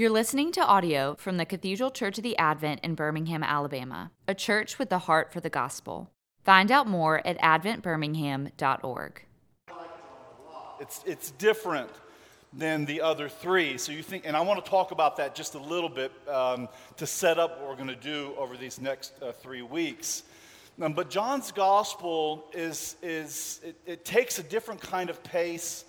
You're 0.00 0.08
listening 0.08 0.50
to 0.52 0.62
audio 0.62 1.14
from 1.16 1.36
the 1.36 1.44
Cathedral 1.44 1.90
Church 1.90 2.16
of 2.16 2.24
the 2.24 2.34
Advent 2.38 2.80
in 2.82 2.94
Birmingham, 2.94 3.42
Alabama, 3.42 4.12
a 4.26 4.34
church 4.34 4.78
with 4.78 4.90
a 4.92 5.00
heart 5.00 5.30
for 5.30 5.40
the 5.40 5.50
gospel. 5.50 6.10
Find 6.42 6.72
out 6.72 6.88
more 6.88 7.20
at 7.26 7.38
adventbirmingham.org. 7.40 9.26
It's, 10.80 11.02
it's 11.04 11.32
different 11.32 11.90
than 12.50 12.86
the 12.86 13.02
other 13.02 13.28
three. 13.28 13.76
So 13.76 13.92
you 13.92 14.02
think, 14.02 14.26
and 14.26 14.34
I 14.34 14.40
want 14.40 14.64
to 14.64 14.70
talk 14.70 14.90
about 14.90 15.18
that 15.18 15.34
just 15.34 15.54
a 15.54 15.58
little 15.58 15.90
bit 15.90 16.12
um, 16.26 16.70
to 16.96 17.06
set 17.06 17.38
up 17.38 17.60
what 17.60 17.68
we're 17.68 17.76
going 17.76 17.88
to 17.88 17.94
do 17.94 18.32
over 18.38 18.56
these 18.56 18.80
next 18.80 19.12
uh, 19.20 19.32
three 19.32 19.60
weeks. 19.60 20.22
Um, 20.80 20.94
but 20.94 21.10
John's 21.10 21.52
gospel 21.52 22.46
is, 22.54 22.96
is 23.02 23.60
it, 23.62 23.76
it 23.84 24.04
takes 24.06 24.38
a 24.38 24.42
different 24.42 24.80
kind 24.80 25.10
of 25.10 25.22
pace 25.22 25.84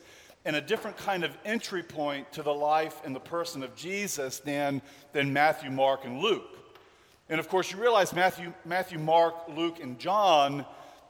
and 0.45 0.55
a 0.55 0.61
different 0.61 0.97
kind 0.97 1.23
of 1.23 1.37
entry 1.45 1.83
point 1.83 2.31
to 2.33 2.43
the 2.43 2.53
life 2.53 2.99
and 3.05 3.15
the 3.15 3.19
person 3.19 3.63
of 3.63 3.75
Jesus 3.75 4.39
than, 4.39 4.81
than 5.13 5.31
Matthew, 5.33 5.69
Mark, 5.69 6.05
and 6.05 6.19
Luke. 6.19 6.57
And 7.29 7.39
of 7.39 7.47
course, 7.47 7.71
you 7.71 7.79
realize 7.79 8.13
Matthew, 8.13 8.53
Matthew 8.65 8.99
Mark, 8.99 9.35
Luke, 9.55 9.79
and 9.81 9.97
John 9.99 10.65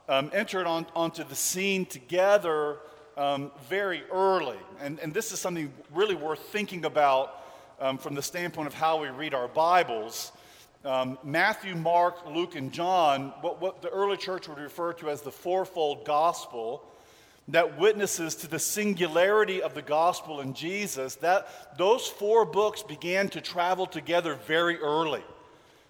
um, 0.07 0.29
entered 0.33 0.67
on, 0.67 0.85
onto 0.95 1.23
the 1.23 1.35
scene 1.35 1.85
together 1.85 2.77
um, 3.17 3.51
very 3.70 4.03
early. 4.11 4.57
And, 4.79 4.99
and 4.99 5.13
this 5.13 5.31
is 5.31 5.39
something 5.39 5.73
really 5.93 6.15
worth 6.15 6.39
thinking 6.49 6.85
about 6.85 7.37
um, 7.79 7.98
from 7.98 8.13
the 8.13 8.21
standpoint 8.21 8.67
of 8.67 8.73
how 8.73 9.01
we 9.01 9.07
read 9.07 9.34
our 9.34 9.48
Bibles. 9.48 10.31
Um, 10.84 11.17
Matthew, 11.23 11.75
Mark, 11.75 12.25
Luke, 12.27 12.55
and 12.55 12.71
John, 12.71 13.34
what, 13.41 13.61
what 13.61 13.81
the 13.81 13.89
early 13.89 14.17
church 14.17 14.48
would 14.48 14.57
refer 14.57 14.93
to 14.93 15.09
as 15.09 15.21
the 15.21 15.31
fourfold 15.31 16.05
gospel, 16.05 16.84
that 17.51 17.77
witnesses 17.77 18.35
to 18.35 18.47
the 18.47 18.59
singularity 18.59 19.61
of 19.61 19.73
the 19.73 19.81
gospel 19.81 20.39
in 20.39 20.53
Jesus, 20.53 21.15
that 21.15 21.77
those 21.77 22.07
four 22.07 22.45
books 22.45 22.81
began 22.81 23.29
to 23.29 23.41
travel 23.41 23.85
together 23.85 24.35
very 24.47 24.77
early. 24.79 25.23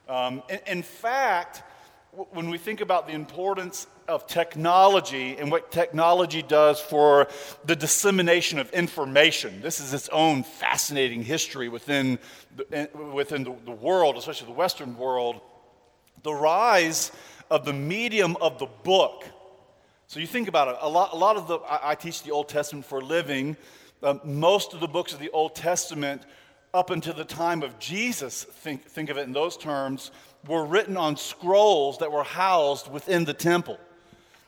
Um, 0.10 0.44
in, 0.50 0.60
in 0.68 0.84
fact, 0.84 1.64
when 2.32 2.50
we 2.50 2.58
think 2.58 2.82
about 2.82 3.08
the 3.08 3.14
importance 3.14 3.88
of 4.08 4.28
technology 4.28 5.38
and 5.38 5.50
what 5.50 5.72
technology 5.72 6.42
does 6.42 6.82
for 6.82 7.28
the 7.64 7.76
dissemination 7.76 8.60
of 8.60 8.70
information, 8.72 9.62
this 9.62 9.80
is 9.80 9.94
its 9.94 10.10
own 10.10 10.44
fascinating 10.44 11.24
history 11.24 11.70
within 11.70 12.20
the, 12.58 12.90
within 13.14 13.44
the, 13.44 13.56
the 13.66 13.72
world, 13.72 14.18
especially 14.18 14.48
the 14.48 14.54
Western 14.54 14.98
world. 14.98 15.40
The 16.24 16.34
rise 16.34 17.12
of 17.50 17.66
the 17.66 17.74
medium 17.74 18.36
of 18.42 18.60
the 18.60 18.68
book 18.84 19.26
so 20.12 20.20
you 20.20 20.28
think 20.28 20.50
about 20.50 20.68
it. 20.68 20.76
A 20.82 20.90
lot, 20.90 21.14
a 21.14 21.16
lot 21.16 21.38
of 21.38 21.48
the, 21.48 21.60
I, 21.60 21.92
I 21.92 21.96
teach 21.96 22.22
the 22.24 22.32
Old 22.32 22.50
Testament 22.50 22.86
for 22.86 23.00
a 23.00 23.02
living. 23.02 23.56
Uh, 24.04 24.16
most 24.26 24.74
of 24.74 24.82
the 24.82 24.88
books 24.90 25.14
of 25.14 25.20
the 25.20 25.30
Old 25.30 25.56
Testament, 25.56 26.24
up 26.74 26.90
until 26.90 27.14
the 27.14 27.24
time 27.24 27.64
of 27.64 27.80
Jesus, 27.80 28.44
think, 28.44 28.84
think 28.84 29.10
of 29.10 29.18
it 29.18 29.22
in 29.22 29.32
those 29.32 29.56
terms, 29.56 30.12
were 30.46 30.66
written 30.66 30.98
on 30.98 31.16
scrolls 31.16 32.00
that 32.00 32.12
were 32.12 32.26
housed 32.26 32.92
within 32.92 33.24
the 33.24 33.34
temple. 33.34 33.80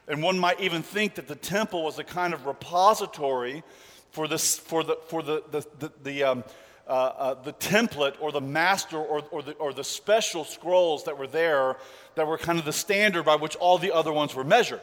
And 0.10 0.22
one 0.22 0.38
might 0.38 0.60
even 0.60 0.84
think 0.84 1.16
that 1.16 1.30
the 1.30 1.36
temple 1.36 1.86
was 1.86 1.98
a 1.98 2.04
kind 2.04 2.34
of 2.34 2.46
repository 2.46 3.64
for, 4.12 4.28
this, 4.28 4.60
for, 4.60 4.84
the, 4.84 4.98
for 5.08 5.24
the, 5.24 5.44
the, 5.50 5.66
the, 5.80 5.92
the 6.04 6.24
um, 6.26 6.44
uh, 6.86 6.92
uh, 6.92 7.34
the 7.36 7.54
template 7.54 8.16
or 8.20 8.34
the 8.34 8.42
master 8.42 8.98
or, 8.98 9.24
or, 9.32 9.42
the, 9.42 9.54
or 9.54 9.72
the 9.72 9.86
special 9.86 10.44
scrolls 10.44 11.06
that 11.06 11.18
were 11.18 11.28
there 11.28 11.78
that 12.16 12.28
were 12.28 12.38
kind 12.38 12.60
of 12.60 12.66
the 12.66 12.74
standard 12.74 13.24
by 13.24 13.38
which 13.38 13.56
all 13.56 13.78
the 13.78 13.94
other 13.94 14.12
ones 14.12 14.36
were 14.36 14.44
measured. 14.44 14.82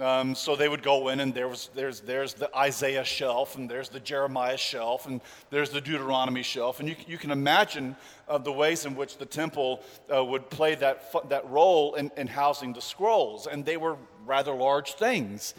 Um, 0.00 0.34
so 0.34 0.56
they 0.56 0.68
would 0.68 0.82
go 0.82 1.08
in, 1.08 1.20
and 1.20 1.34
there 1.34 1.48
was, 1.48 1.68
there's, 1.74 2.00
there's 2.00 2.32
the 2.32 2.54
Isaiah 2.56 3.04
shelf, 3.04 3.56
and 3.56 3.70
there's 3.70 3.90
the 3.90 4.00
Jeremiah 4.00 4.56
shelf, 4.56 5.06
and 5.06 5.20
there's 5.50 5.70
the 5.70 5.80
Deuteronomy 5.80 6.42
shelf. 6.42 6.80
And 6.80 6.88
you, 6.88 6.96
you 7.06 7.18
can 7.18 7.30
imagine 7.30 7.96
uh, 8.28 8.38
the 8.38 8.52
ways 8.52 8.86
in 8.86 8.96
which 8.96 9.18
the 9.18 9.26
temple 9.26 9.82
uh, 10.14 10.24
would 10.24 10.48
play 10.48 10.74
that, 10.76 11.12
that 11.28 11.48
role 11.50 11.94
in, 11.94 12.10
in 12.16 12.26
housing 12.26 12.72
the 12.72 12.80
scrolls. 12.80 13.46
And 13.46 13.64
they 13.64 13.76
were 13.76 13.96
rather 14.24 14.54
large 14.54 14.94
things. 14.94 15.54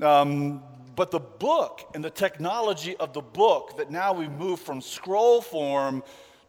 Um, 0.00 0.62
but 0.96 1.10
the 1.10 1.20
book 1.20 1.90
and 1.94 2.02
the 2.02 2.10
technology 2.10 2.96
of 2.96 3.12
the 3.12 3.20
book 3.20 3.76
that 3.76 3.90
now 3.90 4.12
we 4.12 4.28
move 4.28 4.60
from 4.60 4.80
scroll 4.80 5.40
form 5.40 6.02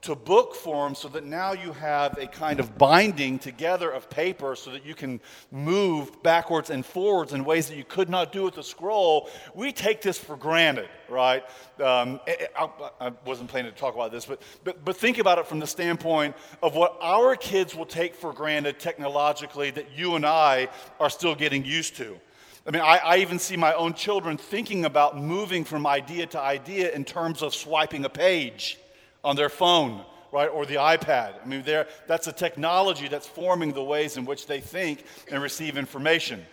to 0.03 0.15
book 0.15 0.53
form 0.53 0.93
so 0.95 1.07
that 1.07 1.23
now 1.23 1.53
you 1.53 1.71
have 1.71 2.17
a 2.17 2.27
kind 2.27 2.59
of 2.59 2.77
binding 2.77 3.39
together 3.39 3.89
of 3.89 4.09
paper 4.09 4.53
so 4.53 4.69
that 4.69 4.85
you 4.85 4.93
can 4.93 5.19
move 5.49 6.21
backwards 6.21 6.69
and 6.69 6.85
forwards 6.85 7.31
in 7.31 7.45
ways 7.45 7.69
that 7.69 7.77
you 7.77 7.85
could 7.85 8.09
not 8.09 8.33
do 8.33 8.43
with 8.43 8.55
the 8.55 8.63
scroll. 8.63 9.29
We 9.55 9.71
take 9.71 10.01
this 10.01 10.17
for 10.17 10.35
granted, 10.35 10.89
right? 11.07 11.43
Um, 11.81 12.19
I, 12.27 12.69
I, 12.99 13.11
wasn't 13.25 13.49
planning 13.49 13.71
to 13.71 13.77
talk 13.77 13.95
about 13.95 14.11
this, 14.11 14.25
but, 14.25 14.41
but, 14.65 14.83
but 14.83 14.97
think 14.97 15.19
about 15.19 15.37
it 15.37 15.47
from 15.47 15.59
the 15.59 15.67
standpoint 15.67 16.35
of 16.61 16.75
what 16.75 16.97
our 17.01 17.37
kids 17.37 17.73
will 17.73 17.85
take 17.85 18.13
for 18.13 18.33
granted 18.33 18.79
technologically 18.79 19.71
that 19.71 19.97
you 19.97 20.15
and 20.15 20.25
I 20.25 20.67
are 20.99 21.09
still 21.09 21.33
getting 21.33 21.63
used 21.63 21.95
to. 21.97 22.19
I 22.67 22.71
mean, 22.71 22.81
I, 22.81 22.97
I, 22.97 23.17
even 23.17 23.39
see 23.39 23.57
my 23.57 23.73
own 23.73 23.93
children 23.93 24.37
thinking 24.37 24.85
about 24.85 25.17
moving 25.17 25.65
from 25.65 25.85
idea 25.87 26.25
to 26.27 26.39
idea 26.39 26.91
in 26.91 27.03
terms 27.03 27.41
of 27.41 27.53
swiping 27.53 28.05
a 28.05 28.09
page 28.09 28.79
on 29.23 29.35
their 29.35 29.49
phone, 29.49 30.03
right, 30.31 30.47
or 30.47 30.65
the 30.65 30.75
iPad. 30.75 31.35
I 31.41 31.45
mean, 31.45 31.63
that's 32.07 32.27
a 32.27 32.31
technology 32.31 33.07
that's 33.07 33.27
forming 33.27 33.73
the 33.73 33.83
ways 33.83 34.17
in 34.17 34.25
which 34.25 34.47
they 34.47 34.59
think 34.59 35.05
and 35.31 35.41
receive 35.41 35.77
information. 35.77 36.45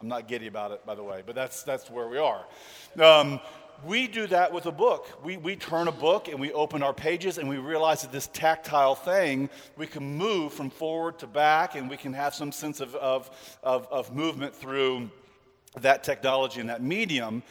I'm 0.00 0.08
not 0.08 0.26
giddy 0.26 0.48
about 0.48 0.72
it, 0.72 0.84
by 0.84 0.96
the 0.96 1.02
way, 1.04 1.22
but 1.24 1.34
that's, 1.34 1.62
that's 1.62 1.88
where 1.88 2.08
we 2.08 2.18
are. 2.18 2.44
Um, 3.00 3.40
we 3.84 4.06
do 4.06 4.26
that 4.28 4.52
with 4.52 4.66
a 4.66 4.72
book. 4.72 5.08
We, 5.24 5.36
we 5.36 5.56
turn 5.56 5.88
a 5.88 5.92
book 5.92 6.28
and 6.28 6.40
we 6.40 6.52
open 6.52 6.82
our 6.82 6.92
pages 6.92 7.38
and 7.38 7.48
we 7.48 7.58
realize 7.58 8.02
that 8.02 8.12
this 8.12 8.28
tactile 8.28 8.94
thing, 8.94 9.48
we 9.76 9.86
can 9.86 10.16
move 10.16 10.52
from 10.52 10.70
forward 10.70 11.18
to 11.20 11.26
back 11.26 11.74
and 11.74 11.90
we 11.90 11.96
can 11.96 12.12
have 12.12 12.34
some 12.34 12.52
sense 12.52 12.80
of, 12.80 12.94
of, 12.96 13.30
of, 13.62 13.86
of 13.90 14.14
movement 14.14 14.54
through 14.54 15.10
that 15.80 16.04
technology 16.04 16.60
and 16.60 16.68
that 16.68 16.82
medium. 16.82 17.42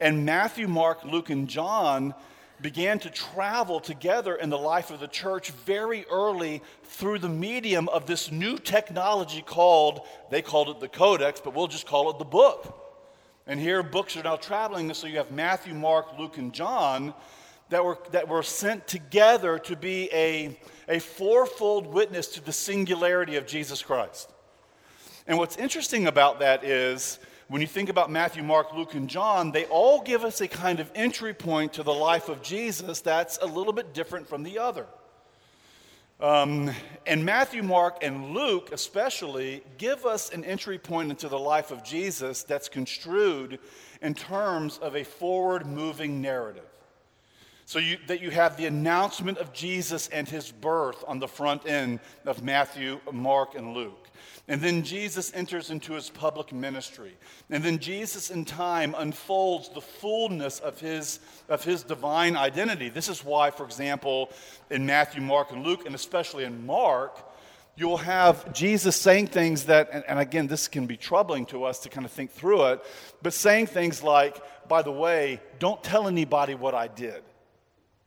And 0.00 0.24
Matthew, 0.26 0.68
Mark, 0.68 1.04
Luke, 1.04 1.30
and 1.30 1.48
John 1.48 2.14
began 2.60 2.98
to 3.00 3.10
travel 3.10 3.80
together 3.80 4.34
in 4.34 4.50
the 4.50 4.58
life 4.58 4.90
of 4.90 5.00
the 5.00 5.08
church 5.08 5.50
very 5.50 6.04
early 6.10 6.62
through 6.84 7.18
the 7.18 7.28
medium 7.28 7.88
of 7.88 8.06
this 8.06 8.32
new 8.32 8.58
technology 8.58 9.42
called, 9.42 10.00
they 10.30 10.42
called 10.42 10.68
it 10.68 10.80
the 10.80 10.88
Codex, 10.88 11.40
but 11.40 11.54
we'll 11.54 11.68
just 11.68 11.86
call 11.86 12.10
it 12.10 12.18
the 12.18 12.24
book. 12.24 12.84
And 13.46 13.58
here 13.58 13.82
books 13.82 14.16
are 14.16 14.22
now 14.22 14.36
traveling, 14.36 14.92
so 14.94 15.06
you 15.06 15.18
have 15.18 15.30
Matthew, 15.30 15.74
Mark, 15.74 16.18
Luke, 16.18 16.36
and 16.36 16.52
John 16.52 17.14
that 17.70 17.84
were, 17.84 17.98
that 18.12 18.28
were 18.28 18.42
sent 18.42 18.86
together 18.86 19.58
to 19.60 19.76
be 19.76 20.08
a, 20.12 20.58
a 20.88 20.98
fourfold 20.98 21.86
witness 21.86 22.28
to 22.28 22.44
the 22.44 22.52
singularity 22.52 23.36
of 23.36 23.46
Jesus 23.46 23.82
Christ. 23.82 24.30
And 25.26 25.38
what's 25.38 25.56
interesting 25.56 26.06
about 26.06 26.40
that 26.40 26.64
is 26.64 27.18
when 27.48 27.62
you 27.62 27.66
think 27.66 27.88
about 27.88 28.10
Matthew, 28.10 28.42
Mark, 28.42 28.74
Luke, 28.74 28.92
and 28.94 29.08
John, 29.08 29.52
they 29.52 29.64
all 29.66 30.02
give 30.02 30.22
us 30.22 30.42
a 30.42 30.48
kind 30.48 30.80
of 30.80 30.90
entry 30.94 31.32
point 31.32 31.72
to 31.74 31.82
the 31.82 31.94
life 31.94 32.28
of 32.28 32.42
Jesus 32.42 33.00
that's 33.00 33.38
a 33.40 33.46
little 33.46 33.72
bit 33.72 33.94
different 33.94 34.28
from 34.28 34.42
the 34.42 34.58
other. 34.58 34.86
Um, 36.20 36.70
and 37.06 37.24
Matthew, 37.24 37.62
Mark, 37.62 37.98
and 38.02 38.34
Luke, 38.34 38.70
especially, 38.72 39.62
give 39.78 40.04
us 40.04 40.30
an 40.30 40.44
entry 40.44 40.76
point 40.76 41.10
into 41.10 41.28
the 41.28 41.38
life 41.38 41.70
of 41.70 41.82
Jesus 41.84 42.42
that's 42.42 42.68
construed 42.68 43.60
in 44.02 44.14
terms 44.14 44.78
of 44.78 44.94
a 44.94 45.04
forward 45.04 45.64
moving 45.64 46.20
narrative. 46.20 46.64
So 47.64 47.78
you, 47.78 47.98
that 48.08 48.20
you 48.20 48.30
have 48.30 48.56
the 48.56 48.66
announcement 48.66 49.38
of 49.38 49.52
Jesus 49.52 50.08
and 50.08 50.28
his 50.28 50.50
birth 50.50 51.04
on 51.06 51.18
the 51.18 51.28
front 51.28 51.66
end 51.66 52.00
of 52.26 52.42
Matthew, 52.42 53.00
Mark, 53.12 53.54
and 53.54 53.72
Luke. 53.72 54.07
And 54.46 54.60
then 54.60 54.82
Jesus 54.82 55.32
enters 55.34 55.70
into 55.70 55.92
his 55.92 56.10
public 56.10 56.52
ministry. 56.52 57.16
And 57.50 57.62
then 57.62 57.78
Jesus, 57.78 58.30
in 58.30 58.44
time, 58.44 58.94
unfolds 58.96 59.68
the 59.68 59.80
fullness 59.80 60.60
of 60.60 60.80
his, 60.80 61.20
of 61.48 61.64
his 61.64 61.82
divine 61.82 62.36
identity. 62.36 62.88
This 62.88 63.08
is 63.08 63.24
why, 63.24 63.50
for 63.50 63.64
example, 63.64 64.30
in 64.70 64.86
Matthew, 64.86 65.20
Mark, 65.20 65.52
and 65.52 65.64
Luke, 65.64 65.86
and 65.86 65.94
especially 65.94 66.44
in 66.44 66.64
Mark, 66.66 67.24
you'll 67.76 67.96
have 67.98 68.52
Jesus 68.52 68.96
saying 68.96 69.28
things 69.28 69.64
that, 69.64 69.90
and, 69.92 70.04
and 70.08 70.18
again, 70.18 70.46
this 70.46 70.66
can 70.66 70.86
be 70.86 70.96
troubling 70.96 71.46
to 71.46 71.64
us 71.64 71.78
to 71.80 71.88
kind 71.88 72.04
of 72.04 72.10
think 72.10 72.30
through 72.30 72.64
it, 72.66 72.82
but 73.22 73.32
saying 73.32 73.66
things 73.66 74.02
like, 74.02 74.36
by 74.68 74.82
the 74.82 74.92
way, 74.92 75.40
don't 75.58 75.82
tell 75.82 76.08
anybody 76.08 76.54
what 76.54 76.74
I 76.74 76.88
did. 76.88 77.22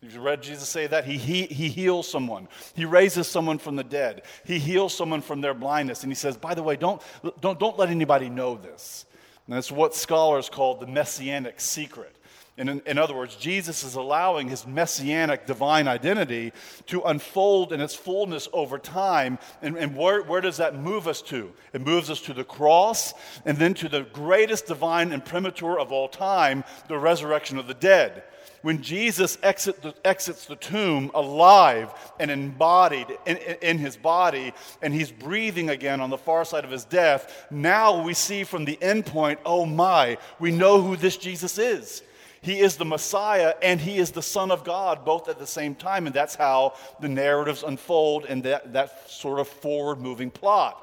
You've 0.01 0.17
read 0.17 0.41
Jesus 0.41 0.67
say 0.67 0.87
that? 0.87 1.05
He, 1.05 1.15
he, 1.17 1.43
he 1.43 1.69
heals 1.69 2.09
someone. 2.09 2.47
He 2.73 2.85
raises 2.85 3.27
someone 3.27 3.59
from 3.59 3.75
the 3.75 3.83
dead. 3.83 4.23
He 4.43 4.57
heals 4.57 4.95
someone 4.95 5.21
from 5.21 5.41
their 5.41 5.53
blindness. 5.53 6.01
And 6.01 6.11
he 6.11 6.15
says, 6.15 6.37
by 6.37 6.55
the 6.55 6.63
way, 6.63 6.75
don't, 6.75 7.01
don't, 7.39 7.59
don't 7.59 7.77
let 7.77 7.89
anybody 7.89 8.27
know 8.27 8.55
this. 8.55 9.05
And 9.45 9.55
that's 9.55 9.71
what 9.71 9.93
scholars 9.93 10.49
call 10.49 10.75
the 10.75 10.87
messianic 10.87 11.59
secret. 11.59 12.15
And 12.57 12.67
in, 12.67 12.81
in, 12.87 12.97
other 12.97 13.15
words, 13.15 13.35
Jesus 13.35 13.83
is 13.83 13.93
allowing 13.93 14.49
his 14.49 14.65
messianic 14.65 15.45
divine 15.45 15.87
identity 15.87 16.51
to 16.87 17.01
unfold 17.03 17.71
in 17.71 17.79
its 17.79 17.95
fullness 17.95 18.49
over 18.53 18.79
time. 18.79 19.37
And, 19.61 19.77
and 19.77 19.95
where, 19.95 20.23
where 20.23 20.41
does 20.41 20.57
that 20.57 20.75
move 20.75 21.07
us 21.07 21.21
to? 21.23 21.53
It 21.73 21.81
moves 21.81 22.09
us 22.09 22.21
to 22.21 22.33
the 22.33 22.43
cross 22.43 23.13
and 23.45 23.57
then 23.57 23.75
to 23.75 23.87
the 23.87 24.01
greatest 24.01 24.65
divine 24.65 25.11
imprimatur 25.11 25.79
of 25.79 25.91
all 25.91 26.07
time, 26.07 26.63
the 26.87 26.97
resurrection 26.97 27.59
of 27.59 27.67
the 27.67 27.75
dead 27.75 28.23
when 28.61 28.81
Jesus 28.81 29.37
exit 29.41 29.81
the, 29.81 29.93
exits 30.05 30.45
the 30.45 30.55
tomb 30.55 31.11
alive 31.13 31.91
and 32.19 32.29
embodied 32.29 33.07
in, 33.25 33.37
in, 33.37 33.77
his 33.77 33.97
body, 33.97 34.53
and 34.81 34.93
he's 34.93 35.11
breathing 35.11 35.69
again 35.69 35.99
on 35.99 36.09
the 36.09 36.17
far 36.17 36.45
side 36.45 36.63
of 36.63 36.71
his 36.71 36.85
death, 36.85 37.47
now 37.49 38.03
we 38.03 38.13
see 38.13 38.43
from 38.43 38.65
the 38.65 38.81
end 38.81 39.05
point, 39.05 39.39
oh 39.45 39.65
my, 39.65 40.17
we 40.39 40.51
know 40.51 40.81
who 40.81 40.95
this 40.95 41.17
Jesus 41.17 41.57
is. 41.57 42.03
He 42.41 42.59
is 42.59 42.75
the 42.75 42.85
Messiah 42.85 43.53
and 43.61 43.79
he 43.79 43.97
is 43.97 44.11
the 44.11 44.21
Son 44.21 44.49
of 44.49 44.63
God, 44.63 45.05
both 45.05 45.29
at 45.29 45.37
the 45.37 45.45
same 45.45 45.75
time. 45.75 46.07
And 46.07 46.15
that's 46.15 46.33
how 46.33 46.73
the 46.99 47.07
narratives 47.07 47.61
unfold 47.61 48.25
in 48.25 48.41
that, 48.41 48.73
that 48.73 49.09
sort 49.09 49.39
of 49.39 49.47
forward 49.47 49.99
moving 49.99 50.31
plot. 50.31 50.77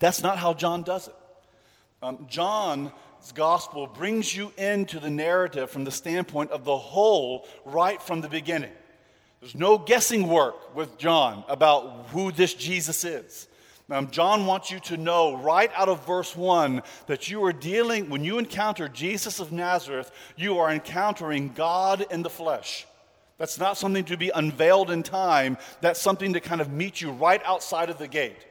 That's 0.00 0.22
not 0.22 0.38
how 0.38 0.54
John 0.54 0.82
does 0.82 1.06
it. 1.06 1.14
Um, 2.02 2.26
John's 2.28 2.90
gospel 3.34 3.86
brings 3.86 4.34
you 4.34 4.52
into 4.56 4.98
the 4.98 5.10
narrative 5.10 5.70
from 5.70 5.84
the 5.84 5.90
standpoint 5.90 6.50
of 6.50 6.64
the 6.64 6.76
whole 6.76 7.46
right 7.64 8.00
from 8.00 8.20
the 8.20 8.28
beginning. 8.28 8.72
There's 9.40 9.54
no 9.54 9.78
guessing 9.78 10.28
work 10.28 10.74
with 10.74 10.98
John 10.98 11.44
about 11.48 12.08
who 12.10 12.32
this 12.32 12.54
Jesus 12.54 13.04
is. 13.04 13.48
John 14.10 14.46
wants 14.46 14.70
you 14.70 14.78
to 14.80 14.96
know 14.96 15.36
right 15.36 15.70
out 15.74 15.88
of 15.88 16.06
verse 16.06 16.36
1 16.36 16.82
that 17.06 17.28
you 17.28 17.42
are 17.44 17.52
dealing, 17.52 18.08
when 18.08 18.22
you 18.22 18.38
encounter 18.38 18.88
Jesus 18.88 19.40
of 19.40 19.50
Nazareth, 19.50 20.12
you 20.36 20.58
are 20.58 20.70
encountering 20.70 21.52
God 21.54 22.06
in 22.10 22.22
the 22.22 22.30
flesh. 22.30 22.86
That's 23.36 23.58
not 23.58 23.76
something 23.76 24.04
to 24.04 24.16
be 24.16 24.30
unveiled 24.30 24.90
in 24.90 25.02
time, 25.02 25.58
that's 25.80 26.00
something 26.00 26.34
to 26.34 26.40
kind 26.40 26.60
of 26.60 26.70
meet 26.70 27.00
you 27.00 27.10
right 27.10 27.42
outside 27.44 27.90
of 27.90 27.98
the 27.98 28.06
gate. 28.06 28.46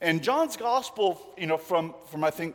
And 0.00 0.22
John's 0.22 0.56
gospel, 0.56 1.20
you 1.38 1.46
know, 1.46 1.56
from, 1.56 1.94
from 2.10 2.22
I 2.22 2.30
think 2.30 2.54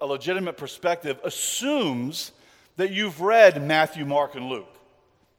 a, 0.00 0.06
legitimate 0.06 0.56
perspective, 0.56 1.18
assumes 1.24 2.32
that 2.76 2.90
you've 2.90 3.20
read 3.20 3.62
Matthew, 3.66 4.04
Mark, 4.04 4.34
and 4.34 4.48
Luke. 4.48 4.74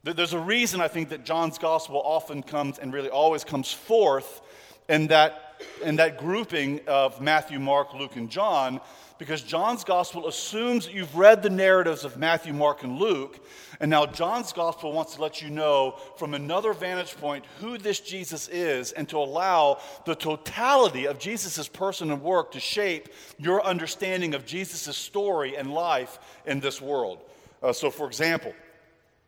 There's 0.02 0.32
a 0.32 0.40
reason 0.40 0.80
I 0.80 0.88
think 0.88 1.10
that 1.10 1.24
John's 1.24 1.58
gospel 1.58 2.00
often 2.04 2.42
comes 2.42 2.78
and 2.78 2.92
really 2.92 3.10
always 3.10 3.44
comes 3.44 3.72
forth 3.72 4.40
in 4.88 5.08
that, 5.08 5.62
in 5.82 5.96
that 5.96 6.18
grouping 6.18 6.80
of 6.86 7.20
Matthew, 7.20 7.58
Mark, 7.58 7.92
Luke, 7.94 8.16
and 8.16 8.30
John, 8.30 8.80
because 9.20 9.42
John's 9.42 9.84
gospel 9.84 10.26
assumes 10.26 10.86
that 10.86 10.94
you've 10.94 11.14
read 11.14 11.42
the 11.42 11.50
narratives 11.50 12.06
of 12.06 12.16
Matthew, 12.16 12.54
Mark, 12.54 12.82
and 12.82 12.98
Luke, 12.98 13.38
and 13.78 13.90
now 13.90 14.06
John's 14.06 14.50
gospel 14.54 14.92
wants 14.92 15.16
to 15.16 15.20
let 15.20 15.42
you 15.42 15.50
know 15.50 15.96
from 16.16 16.32
another 16.32 16.72
vantage 16.72 17.14
point 17.18 17.44
who 17.60 17.76
this 17.76 18.00
Jesus 18.00 18.48
is 18.48 18.92
and 18.92 19.06
to 19.10 19.18
allow 19.18 19.78
the 20.06 20.14
totality 20.14 21.06
of 21.06 21.18
Jesus' 21.18 21.68
person 21.68 22.10
and 22.10 22.22
work 22.22 22.52
to 22.52 22.60
shape 22.60 23.10
your 23.36 23.62
understanding 23.62 24.32
of 24.32 24.46
Jesus' 24.46 24.96
story 24.96 25.54
and 25.54 25.70
life 25.70 26.18
in 26.46 26.60
this 26.60 26.80
world. 26.80 27.18
Uh, 27.62 27.74
so, 27.74 27.90
for 27.90 28.06
example, 28.06 28.54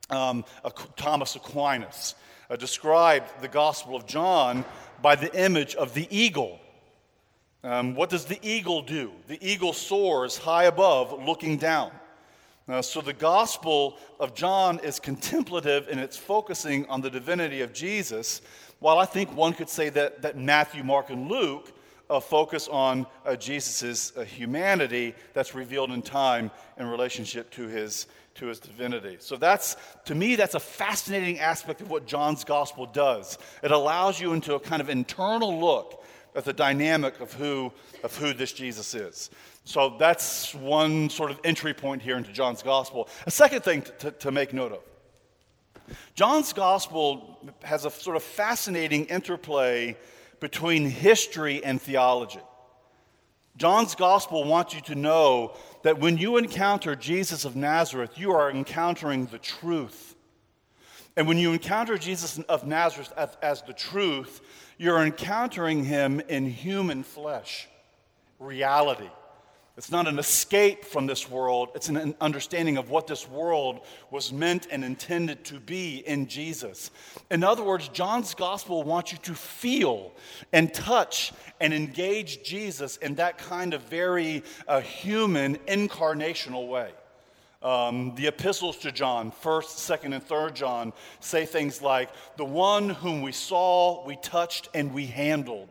um, 0.08 0.42
Thomas 0.96 1.36
Aquinas 1.36 2.14
uh, 2.48 2.56
described 2.56 3.30
the 3.42 3.48
Gospel 3.48 3.94
of 3.94 4.06
John 4.06 4.64
by 5.02 5.16
the 5.16 5.38
image 5.38 5.74
of 5.74 5.92
the 5.92 6.08
eagle. 6.10 6.60
Um, 7.64 7.94
what 7.94 8.11
does 8.11 8.25
the 8.25 8.41
eagle 8.43 8.82
do? 8.82 9.12
The 9.29 9.38
eagle 9.41 9.73
soars 9.73 10.37
high 10.37 10.64
above, 10.64 11.25
looking 11.25 11.59
down. 11.59 11.93
Uh, 12.69 12.82
so 12.82 13.00
the 13.00 13.12
Gospel 13.12 13.99
of 14.19 14.35
John 14.35 14.81
is 14.81 14.99
contemplative 14.99 15.88
and 15.88 16.00
it's 16.00 16.17
focusing 16.17 16.87
on 16.87 17.00
the 17.00 17.11
divinity 17.11 17.61
of 17.61 17.73
Jesus, 17.73 18.41
while 18.81 18.99
I 18.99 19.05
think 19.05 19.35
one 19.37 19.53
could 19.53 19.69
say 19.69 19.91
that, 19.91 20.23
that 20.23 20.37
Matthew, 20.37 20.82
Mark, 20.82 21.11
and 21.11 21.29
Luke 21.29 21.73
uh, 22.11 22.19
focus 22.19 22.67
on 22.69 23.06
uh, 23.25 23.37
Jesus' 23.37 24.17
uh, 24.17 24.23
humanity 24.23 25.14
that's 25.32 25.55
revealed 25.55 25.93
in 25.93 26.03
time 26.03 26.50
in 26.79 26.87
relationship 26.87 27.50
to 27.53 27.69
his, 27.69 28.06
to 28.35 28.47
his 28.47 28.59
divinity. 28.59 29.17
So 29.20 29.37
that's, 29.37 29.76
to 30.06 30.14
me, 30.14 30.35
that's 30.35 30.55
a 30.55 30.61
fascinating 30.61 31.38
aspect 31.38 31.81
of 31.81 31.91
what 31.91 32.06
John's 32.06 32.44
gospel 32.44 32.87
does. 32.87 33.38
It 33.62 33.70
allows 33.70 34.20
you 34.20 34.32
into 34.32 34.55
a 34.55 34.61
kind 34.61 34.82
of 34.82 34.88
internal 34.88 35.61
look 35.61 36.05
at 36.34 36.44
the 36.44 36.52
dynamic 36.52 37.20
of 37.20 37.32
who, 37.34 37.73
of 38.02 38.17
who 38.17 38.32
this 38.32 38.52
Jesus 38.52 38.94
is. 38.94 39.31
So 39.64 39.96
that's 39.99 40.55
one 40.55 41.11
sort 41.11 41.31
of 41.31 41.38
entry 41.44 41.75
point 41.75 42.02
here 42.02 42.17
into 42.17 42.32
John's 42.32 42.62
gospel. 42.62 43.08
A 43.26 43.31
second 43.31 43.62
thing 43.62 43.82
to, 43.82 43.93
to, 43.93 44.11
to 44.11 44.31
make 44.32 44.52
note 44.52 44.73
of 44.73 44.81
John's 46.14 46.52
gospel 46.52 47.38
has 47.62 47.84
a 47.84 47.90
sort 47.90 48.17
of 48.17 48.23
fascinating 48.23 49.06
interplay 49.06 49.96
between 50.40 50.88
history 50.88 51.62
and 51.64 51.81
theology. 51.81 52.40
John's 53.56 53.94
gospel 53.94 54.44
wants 54.44 54.75
you 54.75 54.81
to 54.82 54.94
know 54.94 55.55
that 55.82 55.99
when 55.99 56.17
you 56.17 56.38
encounter 56.38 56.96
Jesus 56.96 57.44
of 57.44 57.55
Nazareth, 57.55 58.12
you 58.17 58.32
are 58.32 58.50
encountering 58.50 59.26
the 59.26 59.38
truth. 59.38 60.17
And 61.17 61.28
when 61.28 61.37
you 61.37 61.52
encounter 61.52 61.99
Jesus 61.99 62.38
of 62.38 62.67
Nazareth 62.67 63.12
as, 63.17 63.37
as 63.43 63.62
the 63.62 63.75
truth, 63.75 64.40
you're 64.82 65.00
encountering 65.00 65.84
him 65.84 66.20
in 66.29 66.44
human 66.44 67.05
flesh, 67.05 67.69
reality. 68.40 69.08
It's 69.76 69.93
not 69.93 70.08
an 70.08 70.19
escape 70.19 70.84
from 70.84 71.06
this 71.06 71.31
world, 71.31 71.69
it's 71.76 71.88
an 71.88 72.17
understanding 72.20 72.76
of 72.76 72.90
what 72.90 73.06
this 73.06 73.29
world 73.29 73.87
was 74.11 74.32
meant 74.32 74.67
and 74.73 74.84
intended 74.84 75.44
to 75.44 75.61
be 75.61 75.99
in 75.99 76.26
Jesus. 76.26 76.90
In 77.31 77.44
other 77.44 77.62
words, 77.62 77.88
John's 77.88 78.34
gospel 78.34 78.82
wants 78.82 79.12
you 79.12 79.19
to 79.19 79.34
feel 79.34 80.12
and 80.52 80.75
touch 80.75 81.32
and 81.61 81.73
engage 81.73 82.43
Jesus 82.43 82.96
in 82.96 83.14
that 83.14 83.38
kind 83.38 83.75
of 83.75 83.82
very 83.82 84.43
uh, 84.67 84.81
human, 84.81 85.58
incarnational 85.69 86.67
way. 86.67 86.90
Um, 87.62 88.14
the 88.17 88.26
epistles 88.26 88.76
to 88.79 88.91
John, 88.91 89.32
1st, 89.43 90.00
2nd, 90.00 90.14
and 90.14 90.26
3rd 90.26 90.55
John, 90.55 90.93
say 91.20 91.47
things 91.47 91.81
like, 91.81 92.11
The 92.37 92.44
one 92.44 92.88
whom 92.88 93.23
we 93.23 93.32
saw, 93.32 94.05
we 94.05 94.17
touched, 94.17 94.69
and 94.75 94.93
we 94.93 95.06
handled. 95.06 95.69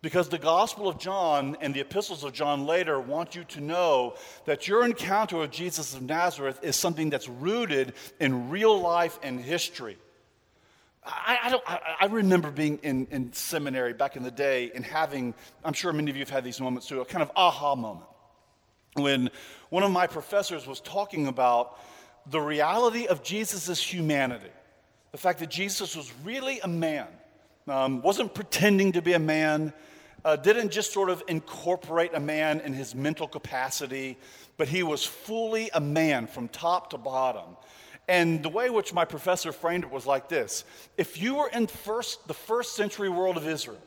Because 0.00 0.28
the 0.28 0.38
Gospel 0.38 0.86
of 0.86 0.98
John 0.98 1.56
and 1.60 1.74
the 1.74 1.80
epistles 1.80 2.22
of 2.22 2.32
John 2.32 2.66
later 2.66 3.00
want 3.00 3.34
you 3.34 3.42
to 3.44 3.60
know 3.60 4.14
that 4.44 4.68
your 4.68 4.84
encounter 4.84 5.38
with 5.38 5.50
Jesus 5.50 5.92
of 5.92 6.02
Nazareth 6.02 6.60
is 6.62 6.76
something 6.76 7.10
that's 7.10 7.28
rooted 7.28 7.94
in 8.20 8.48
real 8.48 8.80
life 8.80 9.18
and 9.24 9.40
history. 9.40 9.98
I, 11.04 11.38
I, 11.44 11.50
don't, 11.50 11.64
I, 11.66 11.80
I 12.02 12.06
remember 12.06 12.50
being 12.50 12.78
in, 12.82 13.08
in 13.10 13.32
seminary 13.32 13.92
back 13.92 14.14
in 14.14 14.22
the 14.22 14.30
day 14.30 14.70
and 14.72 14.84
having, 14.84 15.34
I'm 15.64 15.72
sure 15.72 15.92
many 15.92 16.10
of 16.10 16.16
you 16.16 16.20
have 16.20 16.30
had 16.30 16.44
these 16.44 16.60
moments 16.60 16.86
too, 16.86 17.00
a 17.00 17.04
kind 17.04 17.22
of 17.22 17.32
aha 17.34 17.74
moment. 17.74 18.06
When 18.98 19.30
one 19.70 19.82
of 19.82 19.90
my 19.90 20.06
professors 20.06 20.66
was 20.66 20.80
talking 20.80 21.26
about 21.26 21.78
the 22.26 22.40
reality 22.40 23.06
of 23.06 23.22
Jesus' 23.22 23.80
humanity, 23.80 24.50
the 25.12 25.18
fact 25.18 25.38
that 25.38 25.50
Jesus 25.50 25.96
was 25.96 26.12
really 26.24 26.60
a 26.60 26.68
man, 26.68 27.08
um, 27.66 28.02
wasn't 28.02 28.34
pretending 28.34 28.92
to 28.92 29.02
be 29.02 29.14
a 29.14 29.18
man, 29.18 29.72
uh, 30.24 30.36
didn't 30.36 30.70
just 30.70 30.92
sort 30.92 31.10
of 31.10 31.22
incorporate 31.28 32.12
a 32.14 32.20
man 32.20 32.60
in 32.60 32.72
his 32.72 32.94
mental 32.94 33.28
capacity, 33.28 34.18
but 34.56 34.68
he 34.68 34.82
was 34.82 35.04
fully 35.04 35.70
a 35.74 35.80
man 35.80 36.26
from 36.26 36.48
top 36.48 36.90
to 36.90 36.98
bottom. 36.98 37.56
And 38.08 38.42
the 38.42 38.48
way 38.48 38.70
which 38.70 38.94
my 38.94 39.04
professor 39.04 39.52
framed 39.52 39.84
it 39.84 39.90
was 39.90 40.06
like 40.06 40.28
this 40.28 40.64
If 40.96 41.20
you 41.20 41.36
were 41.36 41.48
in 41.48 41.66
first, 41.66 42.26
the 42.26 42.34
first 42.34 42.74
century 42.74 43.08
world 43.08 43.36
of 43.36 43.46
Israel, 43.46 43.78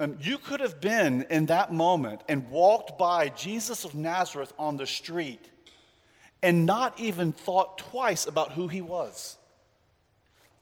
um, 0.00 0.16
you 0.20 0.38
could 0.38 0.60
have 0.60 0.80
been 0.80 1.26
in 1.30 1.46
that 1.46 1.72
moment 1.72 2.22
and 2.28 2.50
walked 2.50 2.98
by 2.98 3.28
Jesus 3.28 3.84
of 3.84 3.94
Nazareth 3.94 4.52
on 4.58 4.76
the 4.76 4.86
street 4.86 5.50
and 6.42 6.66
not 6.66 6.98
even 6.98 7.32
thought 7.32 7.78
twice 7.78 8.26
about 8.26 8.52
who 8.52 8.68
he 8.68 8.82
was. 8.82 9.36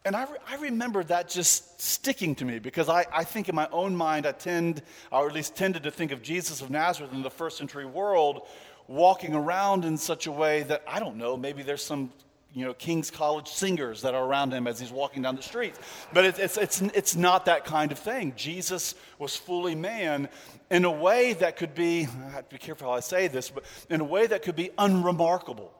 And 0.05 0.17
I, 0.17 0.25
re- 0.25 0.39
I 0.49 0.57
remember 0.57 1.03
that 1.05 1.29
just 1.29 1.81
sticking 1.81 2.35
to 2.37 2.45
me 2.45 2.59
because 2.59 2.89
I, 2.89 3.07
I 3.13 3.25
think 3.25 3.49
in 3.49 3.55
my 3.55 3.69
own 3.73 3.95
mind, 3.97 4.27
I 4.27 4.33
tend, 4.33 4.83
or 5.11 5.29
at 5.29 5.35
least 5.35 5.55
tended 5.55 5.85
to 5.85 5.91
think 5.91 6.11
of 6.11 6.23
Jesus 6.23 6.61
of 6.61 6.71
Nazareth 6.71 7.13
in 7.13 7.23
the 7.23 7.31
first 7.31 7.57
century 7.57 7.87
world 7.87 8.47
walking 8.89 9.35
around 9.35 9.85
in 9.85 9.97
such 9.97 10.27
a 10.27 10.33
way 10.33 10.65
that, 10.65 10.83
I 10.87 10.99
don't 10.99 11.17
know, 11.17 11.37
maybe 11.37 11.63
there's 11.63 11.85
some 11.85 12.13
you 12.55 12.65
know, 12.65 12.75
King's 12.75 13.11
College 13.11 13.49
singers 13.49 14.03
that 14.03 14.15
are 14.15 14.25
around 14.25 14.53
him 14.53 14.67
as 14.67 14.79
he's 14.79 14.93
walking 14.93 15.23
down 15.23 15.37
the 15.37 15.43
streets. 15.43 15.79
But 16.13 16.25
it, 16.25 16.39
it's, 16.39 16.59
it's, 16.59 16.83
it's 16.83 17.17
not 17.17 17.47
that 17.47 17.65
kind 17.65 17.93
of 17.93 17.99
thing. 17.99 18.35
Jesus 18.37 18.95
was 19.19 19.35
fully 19.35 19.75
man 19.75 20.29
in 20.71 20.85
a 20.85 20.91
way 20.91 21.33
that 21.35 21.57
could 21.57 21.75
be, 21.75 22.07
I 22.27 22.31
have 22.31 22.49
to 22.49 22.55
be 22.55 22.59
careful 22.59 22.89
how 22.89 22.95
I 22.95 23.01
say 23.01 23.29
this, 23.29 23.51
but 23.51 23.65
in 23.89 24.01
a 24.01 24.05
way 24.05 24.27
that 24.27 24.43
could 24.43 24.57
be 24.57 24.71
unremarkable. 24.77 25.73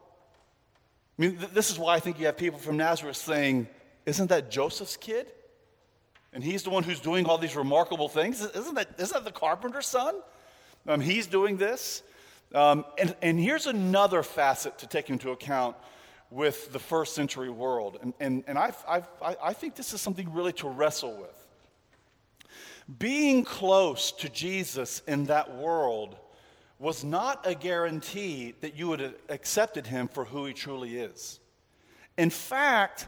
I 1.17 1.21
mean, 1.21 1.37
th- 1.37 1.51
this 1.51 1.69
is 1.69 1.77
why 1.77 1.95
I 1.95 1.99
think 1.99 2.19
you 2.19 2.25
have 2.25 2.37
people 2.37 2.59
from 2.59 2.77
Nazareth 2.77 3.17
saying, 3.17 3.67
isn't 4.05 4.27
that 4.27 4.49
Joseph's 4.49 4.97
kid? 4.97 5.27
And 6.33 6.43
he's 6.43 6.63
the 6.63 6.71
one 6.71 6.83
who's 6.83 6.99
doing 6.99 7.27
all 7.27 7.37
these 7.37 7.55
remarkable 7.55 8.09
things. 8.09 8.41
Isn't 8.41 8.73
that, 8.73 8.89
isn't 8.97 9.13
that 9.13 9.25
the 9.25 9.31
carpenter's 9.31 9.85
son? 9.85 10.15
Um, 10.87 10.99
he's 10.99 11.27
doing 11.27 11.57
this. 11.57 12.01
Um, 12.55 12.85
and, 12.97 13.15
and 13.21 13.39
here's 13.39 13.67
another 13.67 14.23
facet 14.23 14.79
to 14.79 14.87
take 14.87 15.11
into 15.11 15.29
account 15.31 15.75
with 16.33 16.73
the 16.73 16.79
first 16.79 17.13
century 17.13 17.49
world. 17.49 17.99
And, 18.01 18.13
and, 18.19 18.43
and 18.47 18.57
I've, 18.57 18.83
I've, 18.87 19.07
I 19.21 19.53
think 19.53 19.75
this 19.75 19.93
is 19.93 20.01
something 20.01 20.33
really 20.33 20.53
to 20.53 20.67
wrestle 20.67 21.15
with. 21.15 21.47
Being 22.97 23.45
close 23.45 24.11
to 24.13 24.29
Jesus 24.29 25.03
in 25.07 25.25
that 25.25 25.55
world 25.55 26.17
was 26.79 27.03
not 27.03 27.45
a 27.45 27.53
guarantee 27.53 28.55
that 28.61 28.75
you 28.75 28.87
would 28.87 28.99
have 28.99 29.13
accepted 29.29 29.85
him 29.85 30.07
for 30.07 30.25
who 30.25 30.45
he 30.45 30.53
truly 30.53 30.97
is. 30.97 31.39
In 32.17 32.31
fact, 32.31 33.07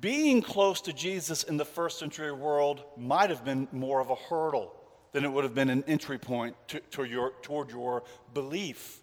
being 0.00 0.42
close 0.42 0.80
to 0.82 0.92
Jesus 0.92 1.44
in 1.44 1.56
the 1.56 1.64
first 1.64 2.00
century 2.00 2.32
world 2.32 2.82
might 2.96 3.30
have 3.30 3.44
been 3.44 3.68
more 3.70 4.00
of 4.00 4.10
a 4.10 4.16
hurdle 4.16 4.74
than 5.12 5.24
it 5.24 5.32
would 5.32 5.44
have 5.44 5.54
been 5.54 5.70
an 5.70 5.84
entry 5.86 6.18
point 6.18 6.56
to, 6.68 6.80
to 6.90 7.04
your, 7.04 7.32
toward 7.42 7.70
your 7.70 8.02
belief. 8.34 8.98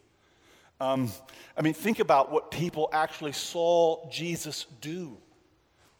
Um, 0.84 1.12
I 1.56 1.62
mean, 1.62 1.74
think 1.74 2.00
about 2.00 2.30
what 2.30 2.52
people 2.52 2.90
actually 2.92 3.32
saw 3.32 4.10
Jesus 4.10 4.66
do. 4.82 5.18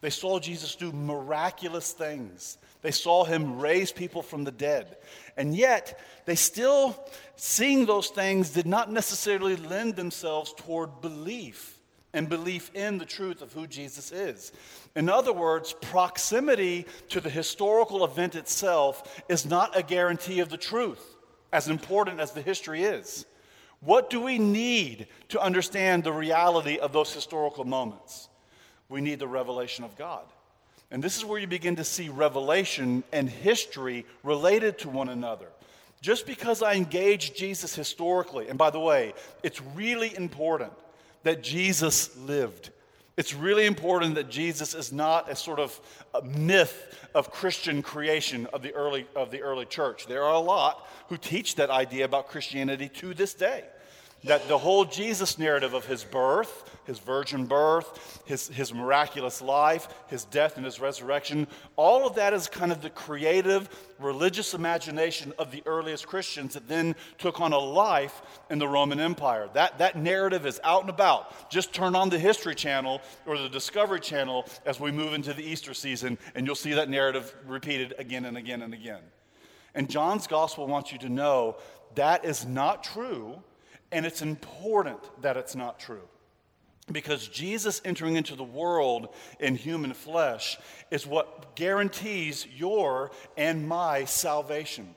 They 0.02 0.10
saw 0.10 0.38
Jesus 0.38 0.74
do 0.74 0.92
miraculous 0.92 1.92
things. 1.92 2.58
They 2.82 2.90
saw 2.90 3.24
him 3.24 3.58
raise 3.58 3.92
people 3.92 4.20
from 4.20 4.44
the 4.44 4.50
dead. 4.50 4.98
And 5.38 5.56
yet, 5.56 5.98
they 6.26 6.34
still, 6.34 7.02
seeing 7.36 7.86
those 7.86 8.08
things, 8.08 8.50
did 8.50 8.66
not 8.66 8.92
necessarily 8.92 9.56
lend 9.56 9.96
themselves 9.96 10.52
toward 10.54 11.00
belief 11.00 11.78
and 12.12 12.28
belief 12.28 12.70
in 12.74 12.98
the 12.98 13.06
truth 13.06 13.40
of 13.40 13.54
who 13.54 13.66
Jesus 13.66 14.12
is. 14.12 14.52
In 14.94 15.08
other 15.08 15.32
words, 15.32 15.74
proximity 15.80 16.84
to 17.08 17.22
the 17.22 17.30
historical 17.30 18.04
event 18.04 18.34
itself 18.34 19.24
is 19.30 19.46
not 19.46 19.78
a 19.78 19.82
guarantee 19.82 20.40
of 20.40 20.50
the 20.50 20.58
truth, 20.58 21.16
as 21.54 21.68
important 21.68 22.20
as 22.20 22.32
the 22.32 22.42
history 22.42 22.82
is. 22.82 23.24
What 23.80 24.10
do 24.10 24.20
we 24.20 24.38
need 24.38 25.08
to 25.30 25.40
understand 25.40 26.04
the 26.04 26.12
reality 26.12 26.78
of 26.78 26.92
those 26.92 27.12
historical 27.12 27.64
moments? 27.64 28.28
We 28.88 29.00
need 29.00 29.18
the 29.18 29.28
revelation 29.28 29.84
of 29.84 29.96
God. 29.96 30.24
And 30.90 31.02
this 31.02 31.16
is 31.16 31.24
where 31.24 31.38
you 31.38 31.46
begin 31.46 31.76
to 31.76 31.84
see 31.84 32.08
revelation 32.08 33.02
and 33.12 33.28
history 33.28 34.06
related 34.22 34.78
to 34.80 34.88
one 34.88 35.08
another. 35.08 35.48
Just 36.00 36.26
because 36.26 36.62
I 36.62 36.74
engage 36.74 37.34
Jesus 37.34 37.74
historically, 37.74 38.48
and 38.48 38.58
by 38.58 38.70
the 38.70 38.78
way, 38.78 39.14
it's 39.42 39.60
really 39.74 40.14
important 40.16 40.72
that 41.22 41.42
Jesus 41.42 42.16
lived. 42.18 42.70
It's 43.16 43.32
really 43.32 43.66
important 43.66 44.16
that 44.16 44.28
Jesus 44.28 44.74
is 44.74 44.92
not 44.92 45.30
a 45.30 45.36
sort 45.36 45.60
of 45.60 45.80
a 46.14 46.22
myth 46.22 46.96
of 47.14 47.30
Christian 47.30 47.80
creation 47.80 48.46
of 48.52 48.62
the, 48.62 48.74
early, 48.74 49.06
of 49.14 49.30
the 49.30 49.40
early 49.42 49.66
church. 49.66 50.06
There 50.06 50.24
are 50.24 50.34
a 50.34 50.40
lot 50.40 50.86
who 51.08 51.16
teach 51.16 51.54
that 51.56 51.70
idea 51.70 52.04
about 52.04 52.28
Christianity 52.28 52.88
to 52.88 53.14
this 53.14 53.34
day 53.34 53.64
that 54.24 54.48
the 54.48 54.56
whole 54.56 54.86
Jesus 54.86 55.38
narrative 55.38 55.74
of 55.74 55.84
his 55.84 56.02
birth, 56.02 56.70
his 56.84 56.98
virgin 56.98 57.44
birth, 57.44 58.22
his, 58.24 58.48
his 58.48 58.72
miraculous 58.72 59.42
life, 59.42 59.88
his 60.08 60.24
death 60.24 60.56
and 60.56 60.64
his 60.64 60.80
resurrection, 60.80 61.46
all 61.76 62.06
of 62.06 62.14
that 62.14 62.32
is 62.32 62.48
kind 62.48 62.72
of 62.72 62.80
the 62.80 62.88
creative 62.88 63.68
religious 63.98 64.54
imagination 64.54 65.32
of 65.38 65.50
the 65.50 65.62
earliest 65.66 66.06
Christians 66.06 66.54
that 66.54 66.68
then 66.68 66.96
took 67.18 67.40
on 67.40 67.52
a 67.52 67.58
life 67.58 68.22
in 68.48 68.58
the 68.58 68.68
Roman 68.68 68.98
Empire. 68.98 69.48
That, 69.52 69.78
that 69.78 69.96
narrative 69.96 70.46
is 70.46 70.58
out 70.64 70.80
and 70.80 70.90
about. 70.90 71.50
Just 71.50 71.74
turn 71.74 71.94
on 71.94 72.08
the 72.08 72.18
History 72.18 72.54
Channel 72.54 73.02
or 73.26 73.36
the 73.36 73.50
Discovery 73.50 74.00
Channel 74.00 74.46
as 74.64 74.80
we 74.80 74.90
move 74.90 75.12
into 75.12 75.34
the 75.34 75.44
Easter 75.44 75.74
season, 75.74 76.16
and 76.34 76.46
you'll 76.46 76.54
see 76.54 76.72
that 76.72 76.88
narrative 76.88 77.34
repeated 77.46 77.94
again 77.98 78.24
and 78.24 78.38
again 78.38 78.62
and 78.62 78.72
again. 78.72 79.02
And 79.74 79.90
John's 79.90 80.26
gospel 80.26 80.66
wants 80.66 80.92
you 80.92 80.98
to 80.98 81.08
know 81.10 81.56
that 81.94 82.24
is 82.24 82.46
not 82.46 82.82
true 82.82 83.42
and 83.92 84.04
it's 84.06 84.22
important 84.22 84.98
that 85.22 85.36
it's 85.36 85.54
not 85.54 85.78
true. 85.78 86.08
Because 86.92 87.28
Jesus 87.28 87.80
entering 87.84 88.16
into 88.16 88.36
the 88.36 88.44
world 88.44 89.08
in 89.40 89.56
human 89.56 89.94
flesh 89.94 90.58
is 90.90 91.06
what 91.06 91.56
guarantees 91.56 92.46
your 92.54 93.10
and 93.36 93.66
my 93.66 94.04
salvation. 94.04 94.94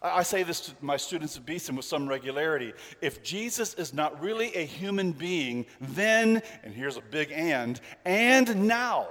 I 0.00 0.22
say 0.22 0.42
this 0.42 0.60
to 0.60 0.72
my 0.82 0.98
students 0.98 1.36
at 1.38 1.46
Beeson 1.46 1.76
with 1.76 1.86
some 1.86 2.06
regularity. 2.06 2.74
If 3.00 3.22
Jesus 3.22 3.72
is 3.74 3.94
not 3.94 4.20
really 4.20 4.54
a 4.54 4.64
human 4.64 5.12
being, 5.12 5.64
then, 5.80 6.42
and 6.62 6.74
here's 6.74 6.98
a 6.98 7.02
big 7.02 7.32
and, 7.32 7.80
and 8.04 8.66
now, 8.66 9.08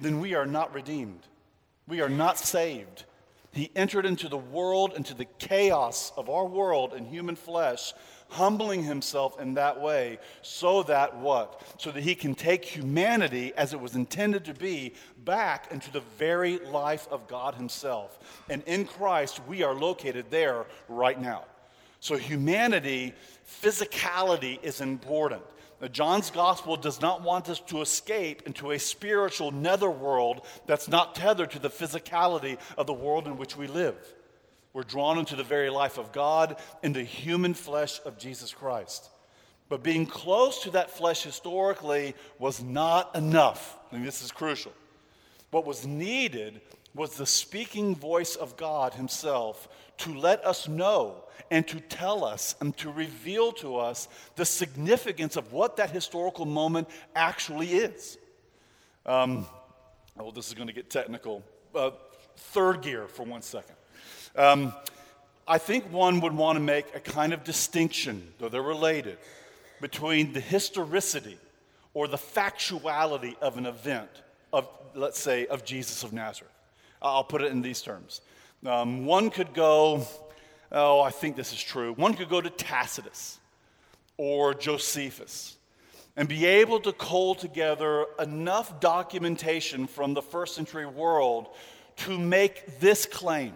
then 0.00 0.20
we 0.20 0.34
are 0.34 0.46
not 0.46 0.74
redeemed. 0.74 1.26
We 1.86 2.00
are 2.00 2.08
not 2.08 2.38
saved. 2.38 3.04
He 3.54 3.70
entered 3.76 4.04
into 4.04 4.28
the 4.28 4.36
world, 4.36 4.94
into 4.96 5.14
the 5.14 5.26
chaos 5.38 6.12
of 6.16 6.28
our 6.28 6.44
world 6.44 6.92
in 6.92 7.04
human 7.04 7.36
flesh, 7.36 7.92
humbling 8.28 8.82
himself 8.82 9.40
in 9.40 9.54
that 9.54 9.80
way, 9.80 10.18
so 10.42 10.82
that 10.84 11.16
what? 11.16 11.62
So 11.78 11.92
that 11.92 12.02
he 12.02 12.16
can 12.16 12.34
take 12.34 12.64
humanity 12.64 13.52
as 13.56 13.72
it 13.72 13.80
was 13.80 13.94
intended 13.94 14.44
to 14.46 14.54
be 14.54 14.94
back 15.24 15.68
into 15.70 15.92
the 15.92 16.02
very 16.18 16.58
life 16.58 17.06
of 17.10 17.28
God 17.28 17.54
himself. 17.54 18.18
And 18.50 18.62
in 18.66 18.86
Christ, 18.86 19.40
we 19.46 19.62
are 19.62 19.74
located 19.74 20.26
there 20.30 20.66
right 20.88 21.20
now. 21.20 21.44
So, 22.00 22.16
humanity, 22.16 23.14
physicality 23.62 24.62
is 24.62 24.80
important. 24.80 25.42
John's 25.92 26.30
gospel 26.30 26.76
does 26.76 27.00
not 27.00 27.22
want 27.22 27.48
us 27.48 27.60
to 27.60 27.80
escape 27.80 28.42
into 28.46 28.70
a 28.70 28.78
spiritual 28.78 29.50
netherworld 29.50 30.46
that's 30.66 30.88
not 30.88 31.14
tethered 31.14 31.50
to 31.50 31.58
the 31.58 31.70
physicality 31.70 32.58
of 32.78 32.86
the 32.86 32.92
world 32.92 33.26
in 33.26 33.36
which 33.36 33.56
we 33.56 33.66
live. 33.66 33.96
We're 34.72 34.82
drawn 34.82 35.18
into 35.18 35.36
the 35.36 35.44
very 35.44 35.70
life 35.70 35.98
of 35.98 36.12
God 36.12 36.56
in 36.82 36.92
the 36.92 37.02
human 37.02 37.54
flesh 37.54 38.00
of 38.04 38.18
Jesus 38.18 38.52
Christ. 38.52 39.08
But 39.68 39.82
being 39.82 40.06
close 40.06 40.62
to 40.62 40.70
that 40.72 40.90
flesh 40.90 41.22
historically 41.22 42.14
was 42.38 42.62
not 42.62 43.14
enough. 43.16 43.76
And 43.92 44.06
this 44.06 44.22
is 44.22 44.32
crucial. 44.32 44.72
What 45.50 45.64
was 45.64 45.86
needed 45.86 46.60
was 46.94 47.16
the 47.16 47.26
speaking 47.26 47.94
voice 47.94 48.36
of 48.36 48.56
God 48.56 48.94
Himself 48.94 49.68
to 49.98 50.14
let 50.14 50.44
us 50.46 50.68
know 50.68 51.24
and 51.50 51.66
to 51.68 51.80
tell 51.80 52.24
us 52.24 52.54
and 52.60 52.76
to 52.78 52.90
reveal 52.90 53.52
to 53.52 53.76
us 53.76 54.08
the 54.36 54.44
significance 54.44 55.36
of 55.36 55.52
what 55.52 55.76
that 55.76 55.90
historical 55.90 56.46
moment 56.46 56.88
actually 57.14 57.68
is. 57.68 58.18
Um, 59.06 59.46
oh, 60.18 60.30
this 60.30 60.48
is 60.48 60.54
going 60.54 60.68
to 60.68 60.72
get 60.72 60.88
technical. 60.88 61.42
Uh, 61.74 61.90
third 62.36 62.82
gear 62.82 63.06
for 63.08 63.24
one 63.24 63.42
second. 63.42 63.76
Um, 64.36 64.72
I 65.46 65.58
think 65.58 65.92
one 65.92 66.20
would 66.20 66.32
want 66.32 66.56
to 66.56 66.60
make 66.60 66.86
a 66.94 67.00
kind 67.00 67.32
of 67.32 67.44
distinction, 67.44 68.32
though 68.38 68.48
they're 68.48 68.62
related, 68.62 69.18
between 69.80 70.32
the 70.32 70.40
historicity 70.40 71.38
or 71.92 72.08
the 72.08 72.16
factuality 72.16 73.36
of 73.40 73.58
an 73.58 73.66
event 73.66 74.10
of, 74.52 74.68
let's 74.94 75.20
say, 75.20 75.46
of 75.46 75.64
Jesus 75.64 76.02
of 76.02 76.12
Nazareth. 76.12 76.53
I'll 77.04 77.22
put 77.22 77.42
it 77.42 77.52
in 77.52 77.60
these 77.60 77.82
terms. 77.82 78.22
Um, 78.64 79.04
one 79.04 79.28
could 79.30 79.52
go, 79.52 80.06
oh, 80.72 81.00
I 81.00 81.10
think 81.10 81.36
this 81.36 81.52
is 81.52 81.62
true. 81.62 81.92
One 81.92 82.14
could 82.14 82.30
go 82.30 82.40
to 82.40 82.48
Tacitus 82.48 83.38
or 84.16 84.54
Josephus 84.54 85.56
and 86.16 86.28
be 86.28 86.46
able 86.46 86.80
to 86.80 86.92
call 86.92 87.34
together 87.34 88.06
enough 88.18 88.80
documentation 88.80 89.86
from 89.86 90.14
the 90.14 90.22
first 90.22 90.54
century 90.54 90.86
world 90.86 91.48
to 91.96 92.18
make 92.18 92.80
this 92.80 93.04
claim. 93.04 93.52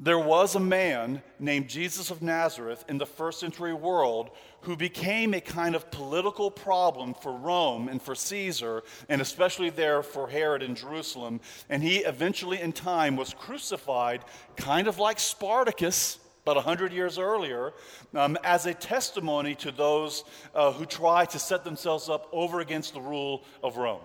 There 0.00 0.18
was 0.18 0.54
a 0.54 0.60
man 0.60 1.22
named 1.40 1.66
Jesus 1.66 2.12
of 2.12 2.22
Nazareth 2.22 2.84
in 2.88 2.98
the 2.98 3.06
first 3.06 3.40
century 3.40 3.74
world 3.74 4.30
who 4.60 4.76
became 4.76 5.34
a 5.34 5.40
kind 5.40 5.74
of 5.74 5.90
political 5.90 6.52
problem 6.52 7.14
for 7.14 7.32
Rome 7.32 7.88
and 7.88 8.00
for 8.00 8.14
Caesar, 8.14 8.84
and 9.08 9.20
especially 9.20 9.70
there 9.70 10.04
for 10.04 10.28
Herod 10.28 10.62
in 10.62 10.76
Jerusalem. 10.76 11.40
And 11.68 11.82
he 11.82 11.98
eventually, 11.98 12.60
in 12.60 12.72
time, 12.72 13.16
was 13.16 13.34
crucified, 13.34 14.24
kind 14.56 14.86
of 14.86 15.00
like 15.00 15.18
Spartacus. 15.18 16.20
About 16.44 16.64
100 16.64 16.94
years 16.94 17.18
earlier, 17.18 17.74
um, 18.14 18.38
as 18.42 18.64
a 18.64 18.72
testimony 18.72 19.54
to 19.56 19.70
those 19.70 20.24
uh, 20.54 20.72
who 20.72 20.86
try 20.86 21.26
to 21.26 21.38
set 21.38 21.62
themselves 21.62 22.08
up 22.08 22.26
over 22.32 22.60
against 22.60 22.94
the 22.94 23.00
rule 23.02 23.44
of 23.62 23.76
Rome. 23.76 24.00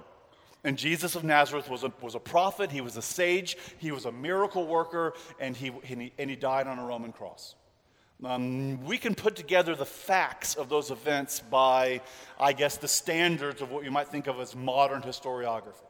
And 0.63 0.77
Jesus 0.77 1.15
of 1.15 1.23
Nazareth 1.23 1.69
was 1.69 1.83
a, 1.83 1.91
was 2.01 2.15
a 2.15 2.19
prophet, 2.19 2.71
he 2.71 2.79
was 2.79 2.95
a 2.95 3.01
sage, 3.01 3.57
he 3.79 3.91
was 3.91 4.05
a 4.05 4.11
miracle 4.11 4.65
worker, 4.65 5.13
and 5.39 5.57
he, 5.57 5.67
and 5.89 6.01
he, 6.01 6.13
and 6.17 6.29
he 6.29 6.35
died 6.35 6.67
on 6.67 6.79
a 6.79 6.85
Roman 6.85 7.11
cross. 7.11 7.55
Um, 8.23 8.81
we 8.85 8.97
can 8.97 9.15
put 9.15 9.35
together 9.35 9.75
the 9.75 9.85
facts 9.85 10.55
of 10.55 10.69
those 10.69 10.91
events 10.91 11.41
by, 11.41 11.99
I 12.39 12.53
guess, 12.53 12.77
the 12.77 12.87
standards 12.87 13.61
of 13.61 13.71
what 13.71 13.83
you 13.83 13.91
might 13.91 14.07
think 14.07 14.27
of 14.27 14.39
as 14.39 14.55
modern 14.55 15.01
historiography. 15.01 15.83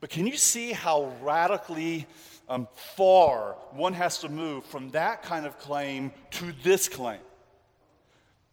But 0.00 0.10
can 0.10 0.26
you 0.26 0.36
see 0.36 0.72
how 0.72 1.12
radically 1.22 2.06
um, 2.48 2.68
far 2.74 3.56
one 3.70 3.94
has 3.94 4.18
to 4.18 4.28
move 4.28 4.66
from 4.66 4.90
that 4.90 5.22
kind 5.22 5.46
of 5.46 5.58
claim 5.58 6.12
to 6.32 6.52
this 6.62 6.88
claim? 6.88 7.20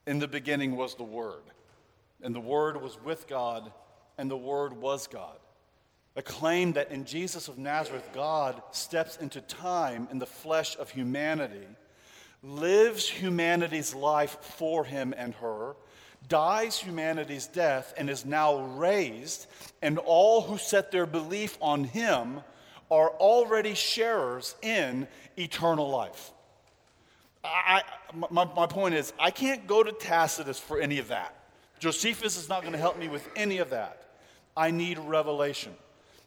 In 0.07 0.19
the 0.19 0.27
beginning 0.27 0.77
was 0.77 0.95
the 0.95 1.03
Word, 1.03 1.43
and 2.23 2.33
the 2.33 2.39
Word 2.39 2.81
was 2.81 2.97
with 3.03 3.27
God, 3.27 3.71
and 4.19 4.29
the 4.29 4.37
Word 4.37 4.73
was 4.73 5.07
God. 5.07 5.37
A 6.15 6.21
claim 6.21 6.73
that 6.73 6.91
in 6.91 7.05
Jesus 7.05 7.47
of 7.47 7.57
Nazareth, 7.57 8.09
God 8.13 8.61
steps 8.71 9.17
into 9.17 9.41
time 9.41 10.07
in 10.11 10.19
the 10.19 10.25
flesh 10.25 10.77
of 10.77 10.91
humanity 10.91 11.65
lives 12.43 13.07
humanity's 13.07 13.93
life 13.93 14.37
for 14.41 14.85
him 14.85 15.13
and 15.17 15.33
her, 15.35 15.75
dies 16.27 16.77
humanity's 16.77 17.47
death, 17.47 17.93
and 17.97 18.09
is 18.09 18.25
now 18.25 18.61
raised, 18.77 19.47
and 19.81 19.97
all 19.97 20.41
who 20.41 20.57
set 20.57 20.91
their 20.91 21.05
belief 21.05 21.57
on 21.61 21.83
him 21.83 22.41
are 22.91 23.09
already 23.11 23.73
sharers 23.73 24.55
in 24.61 25.07
eternal 25.37 25.89
life. 25.89 26.31
I, 27.43 27.83
my, 28.29 28.45
my 28.55 28.67
point 28.67 28.95
is, 28.95 29.13
I 29.19 29.31
can't 29.31 29.65
go 29.65 29.81
to 29.83 29.91
Tacitus 29.91 30.59
for 30.59 30.79
any 30.79 30.99
of 30.99 31.07
that. 31.09 31.35
Josephus 31.79 32.35
is 32.35 32.49
not 32.49 32.61
going 32.61 32.73
to 32.73 32.79
help 32.79 32.99
me 32.99 33.07
with 33.07 33.27
any 33.35 33.59
of 33.59 33.69
that. 33.69 33.98
I 34.59 34.71
need 34.71 34.99
revelation. 34.99 35.73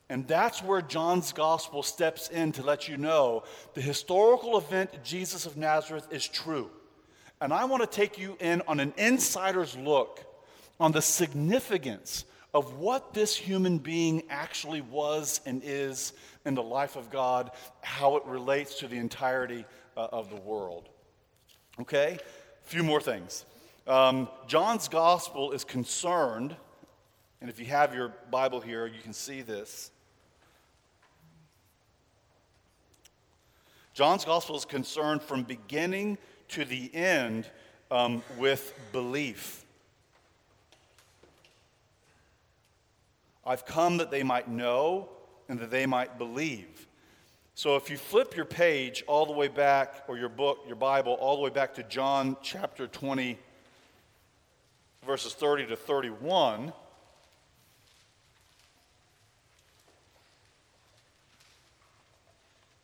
And 0.09 0.27
that's 0.27 0.63
where 0.63 0.81
John's 0.81 1.33
gospel 1.33 1.83
steps 1.83 2.29
in 2.29 2.53
to 2.53 2.63
let 2.63 2.89
you 2.89 2.97
know 2.97 3.45
the 3.75 3.83
historical 3.83 4.57
event 4.57 5.05
Jesus 5.05 5.45
of 5.45 5.59
Nazareth 5.59 6.09
is 6.11 6.27
true. 6.27 6.71
And 7.43 7.53
I 7.53 7.67
want 7.67 7.83
to 7.83 7.87
take 7.87 8.19
you 8.19 8.39
in 8.41 8.63
on 8.67 8.81
an 8.81 8.95
insider's 8.97 9.77
look 9.77 10.25
on 10.81 10.93
the 10.93 11.03
significance 11.03 12.25
of 12.55 12.79
what 12.79 13.13
this 13.13 13.37
human 13.37 13.77
being 13.77 14.23
actually 14.31 14.81
was 14.81 15.43
and 15.45 15.61
is 15.63 16.15
in 16.47 16.55
the 16.55 16.63
life 16.63 16.97
of 16.97 17.11
God, 17.11 17.51
how 17.83 18.17
it 18.17 18.25
relates 18.25 18.79
to 18.79 18.89
the 18.89 18.97
entirety 18.97 19.67
uh, 19.97 20.09
of 20.11 20.31
the 20.31 20.37
world. 20.37 20.89
Okay? 21.81 22.19
A 22.19 22.69
few 22.69 22.83
more 22.83 23.01
things. 23.01 23.45
Um, 23.87 24.29
John's 24.47 24.89
gospel 24.89 25.53
is 25.53 25.65
concerned, 25.65 26.57
and 27.43 27.51
if 27.51 27.59
you 27.59 27.67
have 27.67 27.93
your 27.93 28.15
Bible 28.31 28.61
here, 28.61 28.87
you 28.87 29.03
can 29.03 29.13
see 29.13 29.43
this. 29.43 29.91
John's 33.95 34.25
gospel 34.25 34.57
is 34.57 34.65
concerned 34.65 35.23
from 35.23 35.43
beginning 35.43 36.19
to 36.51 36.65
the 36.65 36.89
end 36.95 37.51
um, 37.91 38.23
with 38.39 38.73
belief. 38.93 39.65
I've 43.45 43.67
come 43.67 43.97
that 43.97 44.13
they 44.13 44.23
might 44.23 44.49
know 44.49 45.09
and 45.49 45.59
that 45.59 45.73
they 45.73 45.85
might 45.85 46.19
believe. 46.19 46.87
So 47.57 47.75
if 47.75 47.91
you 47.91 47.97
flip 47.97 48.37
your 48.37 48.45
page 48.45 49.03
all 49.09 49.27
the 49.27 49.33
way 49.33 49.49
back, 49.49 50.05
or 50.07 50.17
your 50.17 50.29
book, 50.29 50.61
your 50.65 50.77
Bible, 50.77 51.15
all 51.15 51.35
the 51.35 51.43
way 51.43 51.51
back 51.51 51.75
to 51.75 51.83
John 51.83 52.37
chapter 52.41 52.87
20, 52.87 53.37
verses 55.05 55.35
30 55.35 55.67
to 55.67 55.77
31, 55.77 56.73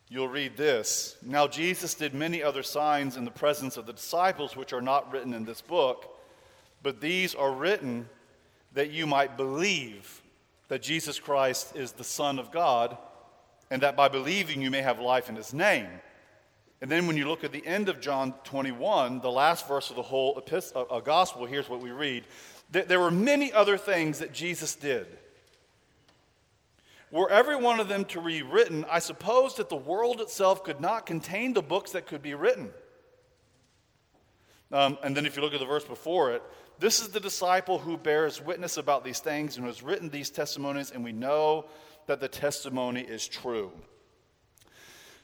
you'll 0.09 0.27
read 0.27 0.57
this. 0.57 1.15
Now, 1.23 1.47
Jesus 1.47 1.93
did 1.93 2.13
many 2.13 2.41
other 2.43 2.63
signs 2.63 3.15
in 3.15 3.25
the 3.25 3.31
presence 3.31 3.77
of 3.77 3.85
the 3.85 3.93
disciples, 3.93 4.55
which 4.55 4.73
are 4.73 4.81
not 4.81 5.11
written 5.11 5.33
in 5.33 5.45
this 5.45 5.61
book, 5.61 6.17
but 6.81 6.99
these 6.99 7.35
are 7.35 7.51
written 7.51 8.09
that 8.73 8.91
you 8.91 9.05
might 9.05 9.37
believe 9.37 10.21
that 10.67 10.81
Jesus 10.81 11.19
Christ 11.19 11.75
is 11.75 11.91
the 11.91 12.03
Son 12.03 12.39
of 12.39 12.51
God, 12.51 12.97
and 13.71 13.81
that 13.83 13.95
by 13.95 14.07
believing 14.07 14.61
you 14.61 14.71
may 14.71 14.81
have 14.81 14.99
life 14.99 15.29
in 15.29 15.35
his 15.35 15.53
name. 15.53 15.87
And 16.81 16.89
then 16.89 17.07
when 17.07 17.17
you 17.17 17.27
look 17.27 17.43
at 17.43 17.51
the 17.51 17.65
end 17.65 17.89
of 17.89 17.99
John 17.99 18.33
21, 18.45 19.19
the 19.19 19.31
last 19.31 19.67
verse 19.67 19.89
of 19.89 19.95
the 19.95 20.01
whole 20.01 20.37
epistle, 20.37 20.87
uh, 20.89 20.95
uh, 20.95 20.99
gospel, 21.01 21.45
here's 21.45 21.69
what 21.69 21.81
we 21.81 21.91
read. 21.91 22.23
There 22.71 22.99
were 22.99 23.11
many 23.11 23.51
other 23.51 23.77
things 23.77 24.19
that 24.19 24.31
Jesus 24.31 24.75
did. 24.75 25.07
Were 27.11 27.29
every 27.31 27.55
one 27.55 27.79
of 27.79 27.87
them 27.87 28.05
to 28.05 28.21
be 28.21 28.43
written, 28.43 28.85
I 28.89 28.99
suppose 28.99 29.55
that 29.55 29.69
the 29.69 29.75
world 29.75 30.21
itself 30.21 30.63
could 30.63 30.79
not 30.79 31.05
contain 31.05 31.53
the 31.53 31.61
books 31.61 31.91
that 31.91 32.05
could 32.05 32.21
be 32.21 32.35
written. 32.35 32.69
Um, 34.71 34.97
and 35.03 35.17
then 35.17 35.25
if 35.25 35.35
you 35.35 35.41
look 35.41 35.53
at 35.53 35.59
the 35.59 35.65
verse 35.65 35.85
before 35.85 36.31
it, 36.33 36.43
this 36.77 37.01
is 37.01 37.09
the 37.09 37.19
disciple 37.19 37.79
who 37.79 37.97
bears 37.97 38.41
witness 38.41 38.77
about 38.77 39.03
these 39.03 39.19
things 39.19 39.57
and 39.57 39.65
has 39.65 39.81
written 39.81 40.09
these 40.09 40.29
testimonies, 40.29 40.91
and 40.91 41.03
we 41.03 41.11
know 41.11 41.65
that 42.05 42.19
the 42.19 42.27
testimony 42.27 43.01
is 43.01 43.27
true. 43.27 43.71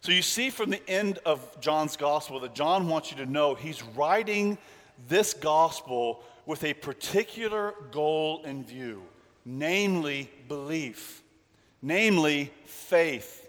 So 0.01 0.12
you 0.12 0.22
see 0.22 0.50
from 0.50 0.72
the 0.72 0.88
end 0.89 1.20
of 1.25 1.60
John's 1.62 1.98
gospel 1.98 2.39
that 2.42 2.54
John 2.54 2.88
wants 2.88 3.12
you 3.12 3.18
to 3.18 3.25
know 3.25 3.56
he's 3.56 3.82
writing 3.82 4.58
this 5.08 5.34
gospel 5.34 6.24
with 6.46 6.63
a 6.63 6.74
particular 6.74 7.74
goal 7.92 8.44
in 8.44 8.63
view, 8.63 9.04
namely 9.46 10.30
belief, 10.48 11.24
namely 11.86 12.51
faith, 12.65 13.48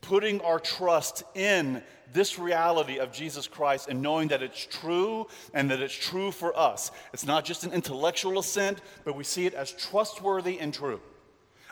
putting 0.00 0.40
our 0.42 0.60
trust 0.60 1.24
in 1.34 1.82
this 2.12 2.38
reality 2.38 2.98
of 2.98 3.12
Jesus 3.12 3.48
Christ 3.48 3.88
and 3.88 4.00
knowing 4.00 4.28
that 4.28 4.42
it's 4.42 4.66
true 4.66 5.26
and 5.52 5.68
that 5.70 5.80
it's 5.80 5.94
true 5.94 6.30
for 6.30 6.56
us. 6.56 6.92
It's 7.12 7.26
not 7.26 7.44
just 7.44 7.64
an 7.64 7.72
intellectual 7.72 8.38
assent, 8.38 8.80
but 9.04 9.16
we 9.16 9.24
see 9.24 9.46
it 9.46 9.54
as 9.54 9.72
trustworthy 9.72 10.60
and 10.60 10.72
true. 10.72 11.00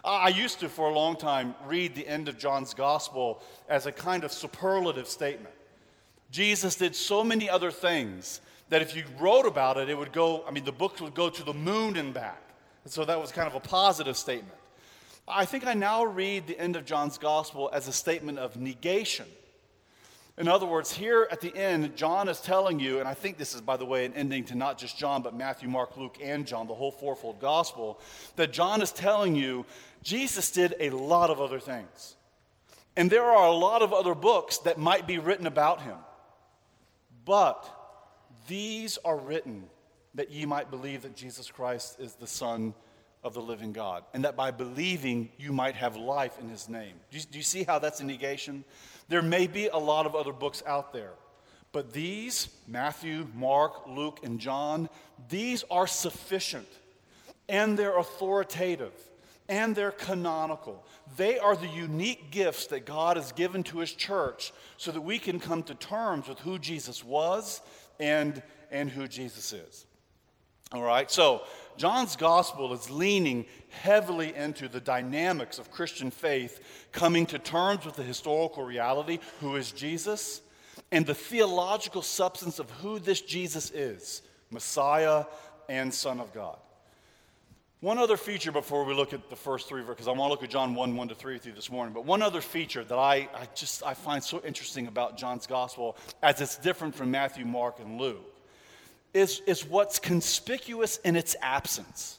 I 0.02 0.28
used 0.28 0.60
to, 0.60 0.68
for 0.68 0.90
a 0.90 0.94
long 0.94 1.14
time, 1.14 1.54
read 1.66 1.94
the 1.94 2.08
end 2.08 2.28
of 2.28 2.38
John's 2.38 2.74
gospel 2.74 3.40
as 3.68 3.86
a 3.86 3.92
kind 3.92 4.24
of 4.24 4.32
superlative 4.32 5.06
statement. 5.06 5.54
Jesus 6.32 6.74
did 6.74 6.96
so 6.96 7.22
many 7.22 7.48
other 7.48 7.70
things 7.70 8.40
that 8.70 8.82
if 8.82 8.96
you 8.96 9.04
wrote 9.20 9.46
about 9.46 9.76
it, 9.76 9.88
it 9.88 9.96
would 9.96 10.12
go, 10.12 10.44
I 10.48 10.50
mean, 10.50 10.64
the 10.64 10.72
books 10.72 11.00
would 11.00 11.14
go 11.14 11.30
to 11.30 11.42
the 11.44 11.54
moon 11.54 11.96
and 11.96 12.12
back. 12.12 12.42
And 12.82 12.92
so 12.92 13.04
that 13.04 13.20
was 13.20 13.30
kind 13.30 13.46
of 13.46 13.54
a 13.54 13.60
positive 13.60 14.16
statement. 14.16 14.54
I 15.32 15.44
think 15.44 15.66
I 15.66 15.74
now 15.74 16.04
read 16.04 16.46
the 16.46 16.58
end 16.58 16.76
of 16.76 16.84
John's 16.84 17.18
gospel 17.18 17.70
as 17.72 17.88
a 17.88 17.92
statement 17.92 18.38
of 18.38 18.56
negation. 18.56 19.26
In 20.38 20.48
other 20.48 20.64
words, 20.64 20.92
here 20.92 21.28
at 21.30 21.40
the 21.40 21.54
end, 21.54 21.96
John 21.96 22.28
is 22.28 22.40
telling 22.40 22.80
you, 22.80 22.98
and 22.98 23.06
I 23.06 23.14
think 23.14 23.36
this 23.36 23.54
is, 23.54 23.60
by 23.60 23.76
the 23.76 23.84
way, 23.84 24.06
an 24.06 24.14
ending 24.14 24.44
to 24.44 24.54
not 24.54 24.78
just 24.78 24.96
John, 24.96 25.22
but 25.22 25.34
Matthew, 25.34 25.68
Mark, 25.68 25.96
Luke, 25.96 26.16
and 26.22 26.46
John, 26.46 26.66
the 26.66 26.74
whole 26.74 26.90
fourfold 26.90 27.40
gospel, 27.40 28.00
that 28.36 28.52
John 28.52 28.80
is 28.80 28.90
telling 28.90 29.34
you 29.36 29.66
Jesus 30.02 30.50
did 30.50 30.74
a 30.80 30.90
lot 30.90 31.28
of 31.28 31.40
other 31.40 31.60
things. 31.60 32.16
And 32.96 33.10
there 33.10 33.24
are 33.24 33.46
a 33.46 33.52
lot 33.52 33.82
of 33.82 33.92
other 33.92 34.14
books 34.14 34.58
that 34.58 34.78
might 34.78 35.06
be 35.06 35.18
written 35.18 35.46
about 35.46 35.82
him. 35.82 35.98
But 37.24 37.68
these 38.48 38.98
are 39.04 39.18
written 39.18 39.64
that 40.14 40.30
ye 40.30 40.46
might 40.46 40.70
believe 40.70 41.02
that 41.02 41.14
Jesus 41.14 41.50
Christ 41.50 42.00
is 42.00 42.14
the 42.14 42.26
Son 42.26 42.74
of 43.22 43.34
the 43.34 43.42
living 43.42 43.72
God, 43.72 44.04
and 44.14 44.24
that 44.24 44.36
by 44.36 44.50
believing 44.50 45.30
you 45.38 45.52
might 45.52 45.74
have 45.74 45.96
life 45.96 46.38
in 46.40 46.48
his 46.48 46.68
name. 46.68 46.94
Do 47.10 47.18
you, 47.18 47.24
do 47.30 47.38
you 47.38 47.44
see 47.44 47.64
how 47.64 47.78
that's 47.78 48.00
a 48.00 48.04
negation? 48.04 48.64
There 49.08 49.22
may 49.22 49.46
be 49.46 49.68
a 49.68 49.76
lot 49.76 50.06
of 50.06 50.14
other 50.14 50.32
books 50.32 50.62
out 50.66 50.92
there, 50.92 51.12
but 51.72 51.92
these, 51.92 52.48
Matthew, 52.66 53.28
Mark, 53.34 53.86
Luke, 53.86 54.20
and 54.22 54.40
John, 54.40 54.88
these 55.28 55.64
are 55.70 55.86
sufficient 55.86 56.68
and 57.50 57.76
they're 57.76 57.98
authoritative 57.98 58.92
and 59.48 59.74
they're 59.74 59.90
canonical. 59.90 60.84
They 61.16 61.38
are 61.38 61.56
the 61.56 61.68
unique 61.68 62.30
gifts 62.30 62.68
that 62.68 62.86
God 62.86 63.16
has 63.16 63.32
given 63.32 63.64
to 63.64 63.80
His 63.80 63.92
church 63.92 64.52
so 64.76 64.92
that 64.92 65.00
we 65.00 65.18
can 65.18 65.40
come 65.40 65.64
to 65.64 65.74
terms 65.74 66.28
with 66.28 66.38
who 66.38 66.58
Jesus 66.58 67.04
was 67.04 67.60
and, 67.98 68.40
and 68.70 68.88
who 68.88 69.08
Jesus 69.08 69.52
is. 69.52 69.86
All 70.72 70.82
right, 70.82 71.10
so 71.10 71.42
John's 71.76 72.16
gospel 72.16 72.72
is 72.72 72.90
leaning 72.90 73.46
heavily 73.70 74.34
into 74.34 74.68
the 74.68 74.80
dynamics 74.80 75.58
of 75.58 75.70
Christian 75.70 76.10
faith, 76.10 76.88
coming 76.92 77.26
to 77.26 77.38
terms 77.38 77.84
with 77.84 77.96
the 77.96 78.02
historical 78.02 78.64
reality, 78.64 79.18
who 79.40 79.56
is 79.56 79.72
Jesus, 79.72 80.40
and 80.92 81.06
the 81.06 81.14
theological 81.14 82.02
substance 82.02 82.58
of 82.58 82.70
who 82.70 82.98
this 82.98 83.20
Jesus 83.20 83.70
is 83.70 84.22
Messiah 84.50 85.24
and 85.68 85.92
Son 85.92 86.20
of 86.20 86.32
God. 86.32 86.58
One 87.80 87.96
other 87.96 88.18
feature 88.18 88.52
before 88.52 88.84
we 88.84 88.92
look 88.92 89.14
at 89.14 89.30
the 89.30 89.36
first 89.36 89.66
three, 89.66 89.82
because 89.82 90.06
I 90.06 90.10
want 90.10 90.28
to 90.28 90.28
look 90.28 90.42
at 90.42 90.50
John 90.50 90.74
1 90.74 90.96
1 90.96 91.08
to 91.08 91.14
3 91.14 91.34
with 91.34 91.46
you 91.46 91.52
this 91.52 91.70
morning, 91.70 91.94
but 91.94 92.04
one 92.04 92.20
other 92.20 92.42
feature 92.42 92.84
that 92.84 92.98
I, 92.98 93.28
I 93.34 93.46
just 93.54 93.82
I 93.82 93.94
find 93.94 94.22
so 94.22 94.42
interesting 94.44 94.86
about 94.86 95.16
John's 95.16 95.46
gospel 95.46 95.96
as 96.22 96.42
it's 96.42 96.58
different 96.58 96.94
from 96.94 97.10
Matthew, 97.10 97.46
Mark, 97.46 97.80
and 97.80 97.98
Luke 97.98 98.29
is, 99.12 99.40
is 99.46 99.64
what's 99.64 99.98
conspicuous 99.98 100.98
in 100.98 101.16
its 101.16 101.36
absence. 101.42 102.18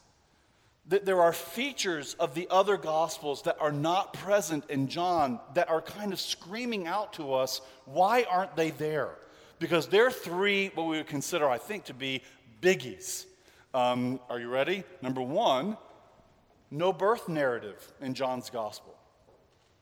That 0.87 1.05
there 1.05 1.21
are 1.21 1.33
features 1.33 2.15
of 2.19 2.33
the 2.33 2.47
other 2.49 2.75
gospels 2.75 3.43
that 3.43 3.57
are 3.59 3.71
not 3.71 4.13
present 4.13 4.69
in 4.69 4.87
John 4.87 5.39
that 5.53 5.69
are 5.69 5.81
kind 5.81 6.11
of 6.11 6.19
screaming 6.19 6.87
out 6.87 7.13
to 7.13 7.33
us, 7.33 7.61
why 7.85 8.25
aren't 8.29 8.55
they 8.55 8.71
there? 8.71 9.11
Because 9.59 9.87
they're 9.87 10.11
three, 10.11 10.71
what 10.73 10.87
we 10.87 10.97
would 10.97 11.07
consider, 11.07 11.47
I 11.47 11.59
think, 11.59 11.85
to 11.85 11.93
be 11.93 12.23
biggies. 12.61 13.25
Um, 13.73 14.19
are 14.29 14.39
you 14.39 14.49
ready? 14.49 14.83
Number 15.01 15.21
one, 15.21 15.77
no 16.71 16.91
birth 16.91 17.29
narrative 17.29 17.91
in 18.01 18.13
John's 18.13 18.49
gospel. 18.49 18.95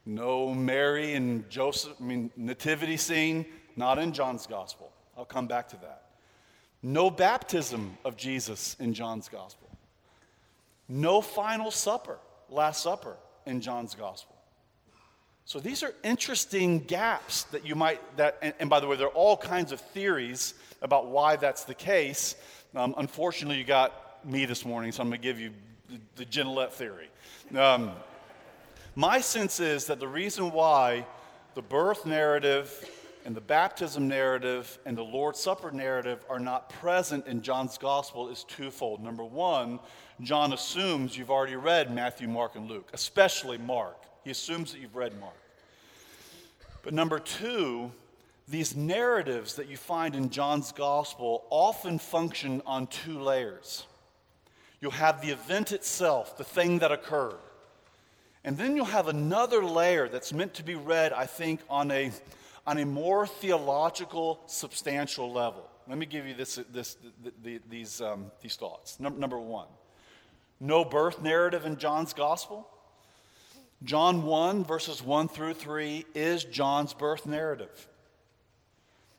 No 0.05 0.53
Mary 0.53 1.13
and 1.13 1.49
Joseph, 1.49 1.93
I 1.99 2.03
mean, 2.03 2.31
nativity 2.35 2.97
scene, 2.97 3.45
not 3.75 3.99
in 3.99 4.11
John's 4.11 4.47
gospel. 4.47 4.91
I'll 5.17 5.25
come 5.25 5.47
back 5.47 5.69
to 5.69 5.77
that. 5.77 6.08
No 6.81 7.09
baptism 7.09 7.97
of 8.05 8.15
Jesus 8.15 8.75
in 8.79 8.93
John's 8.93 9.27
gospel. 9.27 9.69
No 10.87 11.21
final 11.21 11.71
supper, 11.71 12.17
Last 12.49 12.81
Supper 12.81 13.17
in 13.45 13.61
John's 13.61 13.95
gospel. 13.95 14.35
So 15.45 15.59
these 15.59 15.83
are 15.83 15.93
interesting 16.03 16.79
gaps 16.79 17.43
that 17.45 17.65
you 17.65 17.75
might, 17.75 17.99
that, 18.17 18.37
and, 18.41 18.53
and 18.59 18.69
by 18.69 18.79
the 18.79 18.87
way, 18.87 18.95
there 18.95 19.07
are 19.07 19.13
all 19.13 19.35
kinds 19.35 19.71
of 19.71 19.81
theories 19.81 20.53
about 20.81 21.07
why 21.07 21.35
that's 21.35 21.63
the 21.63 21.73
case. 21.73 22.35
Um, 22.75 22.93
unfortunately, 22.97 23.57
you 23.57 23.63
got 23.63 24.23
me 24.25 24.45
this 24.45 24.63
morning, 24.63 24.91
so 24.91 25.01
I'm 25.01 25.09
going 25.09 25.19
to 25.19 25.27
give 25.27 25.39
you 25.39 25.51
the, 25.89 26.23
the 26.23 26.25
Gignilliat 26.25 26.71
theory. 26.71 27.09
Um, 27.57 27.91
my 28.95 29.21
sense 29.21 29.59
is 29.59 29.85
that 29.85 29.99
the 29.99 30.07
reason 30.07 30.51
why 30.51 31.05
the 31.55 31.61
birth 31.61 32.05
narrative 32.05 32.87
and 33.25 33.35
the 33.35 33.41
baptism 33.41 34.07
narrative 34.07 34.79
and 34.85 34.97
the 34.97 35.03
Lord's 35.03 35.39
Supper 35.39 35.71
narrative 35.71 36.23
are 36.29 36.39
not 36.39 36.69
present 36.69 37.27
in 37.27 37.41
John's 37.41 37.77
gospel 37.77 38.29
is 38.29 38.43
twofold. 38.45 39.03
Number 39.03 39.23
one, 39.23 39.79
John 40.21 40.53
assumes 40.53 41.17
you've 41.17 41.31
already 41.31 41.55
read 41.55 41.93
Matthew, 41.93 42.27
Mark, 42.27 42.55
and 42.55 42.69
Luke, 42.69 42.89
especially 42.93 43.57
Mark. 43.57 43.97
He 44.23 44.31
assumes 44.31 44.71
that 44.71 44.79
you've 44.79 44.95
read 44.95 45.19
Mark. 45.19 45.35
But 46.83 46.93
number 46.93 47.19
two, 47.19 47.91
these 48.47 48.75
narratives 48.75 49.55
that 49.55 49.67
you 49.67 49.77
find 49.77 50.15
in 50.15 50.29
John's 50.29 50.71
gospel 50.71 51.45
often 51.49 51.99
function 51.99 52.61
on 52.65 52.87
two 52.87 53.19
layers. 53.19 53.85
You'll 54.81 54.91
have 54.91 55.21
the 55.21 55.29
event 55.29 55.71
itself, 55.71 56.37
the 56.37 56.43
thing 56.43 56.79
that 56.79 56.91
occurred. 56.91 57.37
And 58.43 58.57
then 58.57 58.75
you'll 58.75 58.85
have 58.85 59.07
another 59.07 59.63
layer 59.63 60.07
that's 60.07 60.33
meant 60.33 60.53
to 60.55 60.63
be 60.63 60.75
read, 60.75 61.11
I 61.11 61.25
think, 61.25 61.59
on 61.69 61.91
a, 61.91 62.11
on 62.65 62.77
a 62.77 62.85
more 62.85 63.25
theological, 63.27 64.41
substantial 64.47 65.31
level. 65.31 65.69
Let 65.87 65.97
me 65.97 66.05
give 66.05 66.27
you 66.27 66.33
this, 66.33 66.59
this, 66.71 66.97
the, 67.23 67.33
the, 67.41 67.61
these, 67.69 68.01
um, 68.01 68.31
these 68.41 68.55
thoughts. 68.55 68.99
Number, 68.99 69.19
number 69.19 69.39
one 69.39 69.67
no 70.59 70.83
birth 70.83 71.21
narrative 71.21 71.65
in 71.65 71.77
John's 71.77 72.13
gospel. 72.13 72.67
John 73.83 74.23
1, 74.23 74.65
verses 74.65 75.01
1 75.01 75.29
through 75.29 75.53
3, 75.53 76.05
is 76.13 76.43
John's 76.43 76.93
birth 76.93 77.25
narrative. 77.25 77.87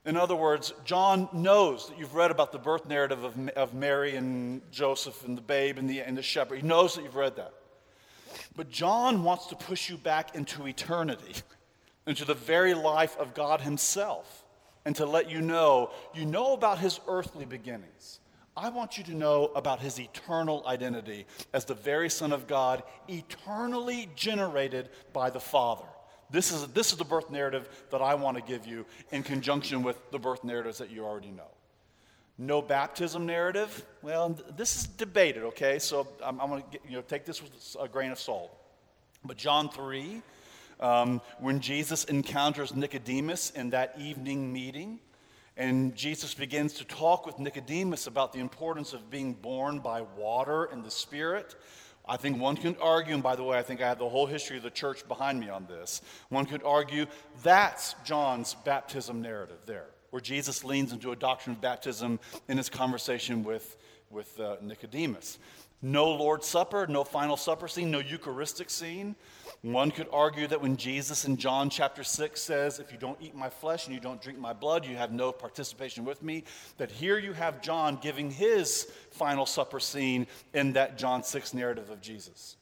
In 0.05 0.17
other 0.17 0.37
words, 0.37 0.73
John 0.85 1.29
knows 1.33 1.89
that 1.89 1.99
you've 1.99 2.15
read 2.15 2.31
about 2.31 2.53
the 2.53 2.59
birth 2.59 2.87
narrative 2.87 3.25
of, 3.25 3.49
of 3.51 3.75
Mary 3.75 4.17
and 4.17 4.61
Joseph 4.71 5.27
and 5.27 5.37
the 5.37 5.43
babe 5.43 5.79
and 5.79 5.89
the, 5.89 6.01
and 6.01 6.17
the 6.17 6.23
shepherd. 6.23 6.57
He 6.57 6.67
knows 6.67 6.95
that 6.95 7.05
you've 7.05 7.17
read 7.17 7.37
that. 7.37 7.55
But 8.55 8.71
John 8.71 9.25
wants 9.25 9.47
to 9.47 9.57
push 9.57 9.89
you 9.89 9.97
back 9.97 10.35
into 10.35 10.67
eternity, 10.67 11.35
into 12.11 12.25
the 12.25 12.35
very 12.35 12.75
life 12.75 13.17
of 13.19 13.35
God 13.35 13.61
Himself, 13.61 14.45
and 14.85 14.95
to 14.97 15.07
let 15.07 15.31
you 15.31 15.41
know 15.41 15.91
you 16.15 16.27
know 16.27 16.53
about 16.53 16.79
His 16.79 17.01
earthly 17.09 17.47
beginnings. 17.47 18.21
I 18.57 18.69
want 18.69 18.99
you 18.99 19.05
to 19.05 19.15
know 19.15 19.47
about 19.55 19.81
His 19.81 19.99
eternal 19.99 20.63
identity 20.67 21.27
as 21.53 21.65
the 21.65 21.75
very 21.75 22.11
Son 22.11 22.33
of 22.33 22.47
God, 22.47 22.83
eternally 23.09 24.09
generated 24.17 24.91
by 25.13 25.31
the 25.31 25.41
Father. 25.41 25.87
This 26.31 26.53
is, 26.53 26.67
this 26.69 26.93
is 26.93 26.99
the 26.99 27.05
birth 27.05 27.31
narrative 27.31 27.69
that 27.91 28.03
I 28.03 28.15
want 28.15 28.37
to 28.37 28.43
give 28.43 28.67
you 28.67 28.87
in 29.11 29.23
conjunction 29.23 29.83
with 29.83 29.97
the 30.11 30.19
birth 30.19 30.45
narratives 30.45 30.79
that 30.79 30.91
you 30.91 31.05
already 31.05 31.31
know. 31.31 31.51
No 32.39 32.63
baptism 32.63 33.27
narrative. 33.27 33.85
Well, 34.01 34.39
this 34.57 34.77
is 34.77 34.87
debated, 34.87 35.43
okay? 35.45 35.79
So 35.79 36.07
I'm, 36.25 36.41
I'm 36.41 36.49
going 36.49 36.63
to 36.63 36.79
you 36.89 36.97
know, 36.97 37.03
take 37.03 37.25
this 37.25 37.43
with 37.43 37.77
a 37.81 37.89
grain 37.89 38.13
of 38.13 38.19
salt. 38.19 38.57
But 39.25 39.37
John 39.37 39.69
3, 39.69 40.23
um, 40.81 41.21
when 41.39 41.61
Jesus 41.61 42.05
encounters 42.05 42.75
Nicodemus 42.75 43.51
in 43.51 43.71
that 43.71 43.95
evening 43.99 44.53
meeting, 44.53 44.99
and 45.57 45.95
Jesus 45.95 46.35
begins 46.35 46.73
to 46.75 46.85
talk 46.85 47.27
with 47.27 47.39
Nicodemus 47.39 48.07
about 48.07 48.33
the 48.33 48.41
importance 48.41 48.93
of 48.93 49.11
being 49.11 49.35
born 49.35 49.79
by 49.79 50.03
water 50.17 50.65
and 50.65 50.85
the 50.85 50.91
Spirit. 50.91 51.55
I 52.09 52.17
think 52.17 52.41
one 52.41 52.57
could 52.57 52.77
argue, 52.81 53.15
and 53.15 53.23
by 53.23 53.37
the 53.37 53.45
way, 53.45 53.59
I 53.59 53.63
think 53.63 53.83
I 53.83 53.89
have 53.89 53.99
the 53.99 54.09
whole 54.09 54.27
history 54.27 54.57
of 54.57 54.63
the 54.63 54.71
church 54.71 55.07
behind 55.07 55.39
me 55.39 55.49
on 55.49 55.67
this. 55.67 56.01
One 56.31 56.47
could 56.47 56.63
argue 56.65 57.07
that's 57.43 57.95
John's 58.05 58.55
baptism 58.65 59.21
narrative 59.23 59.59
there 59.67 59.91
where 60.11 60.21
Jesus 60.21 60.65
leans 60.65 60.93
into 60.93 61.13
a 61.13 61.17
doctrine 61.17 61.57
of 61.57 61.63
baptism 61.63 62.21
in 62.49 62.57
his 62.57 62.69
conversation 62.69 63.43
with, 63.43 63.77
with 64.11 64.39
uh, 64.39 64.57
Nicodemus. 64.61 65.39
No 65.83 66.11
Lord's 66.11 66.47
Supper, 66.47 66.87
no 66.87 67.05
final 67.05 67.37
supper 67.37 67.67
scene, 67.67 67.91
no 67.91 68.01
Eucharistic 68.01 68.69
scene. 68.69 69.17
One 69.63 69.91
could 69.91 70.09
argue 70.11 70.47
that 70.47 70.63
when 70.63 70.79
Jesus 70.79 71.27
in 71.27 71.37
John 71.37 71.69
chapter 71.69 72.03
6 72.03 72.41
says, 72.41 72.79
If 72.79 72.93
you 72.93 72.99
don't 72.99 73.21
eat 73.21 73.35
my 73.35 73.51
flesh 73.51 73.87
and 73.87 73.95
you 73.95 74.01
don't 74.01 74.21
drink 74.21 74.39
my 74.39 74.55
blood, 74.55 74.87
you 74.87 74.97
have 74.97 75.13
no 75.13 75.33
participation 75.33 76.07
with 76.07 76.23
me, 76.23 76.45
that 76.79 76.91
here 76.91 77.19
you 77.19 77.35
have 77.35 77.61
John 77.61 77.99
giving 78.01 78.31
his 78.31 78.91
final 79.11 79.45
supper 79.45 79.79
scene 79.79 80.27
in 80.55 80.73
that 80.73 80.97
John 80.97 81.23
6 81.23 81.53
narrative 81.53 81.91
of 81.91 82.01
Jesus. 82.01 82.57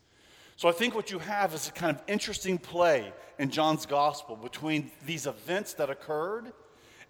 So 0.56 0.68
I 0.68 0.72
think 0.72 0.96
what 0.96 1.12
you 1.12 1.20
have 1.20 1.54
is 1.54 1.68
a 1.68 1.72
kind 1.72 1.96
of 1.96 2.02
interesting 2.08 2.58
play 2.58 3.12
in 3.38 3.50
John's 3.50 3.86
gospel 3.86 4.34
between 4.34 4.90
these 5.06 5.28
events 5.28 5.74
that 5.74 5.90
occurred 5.90 6.52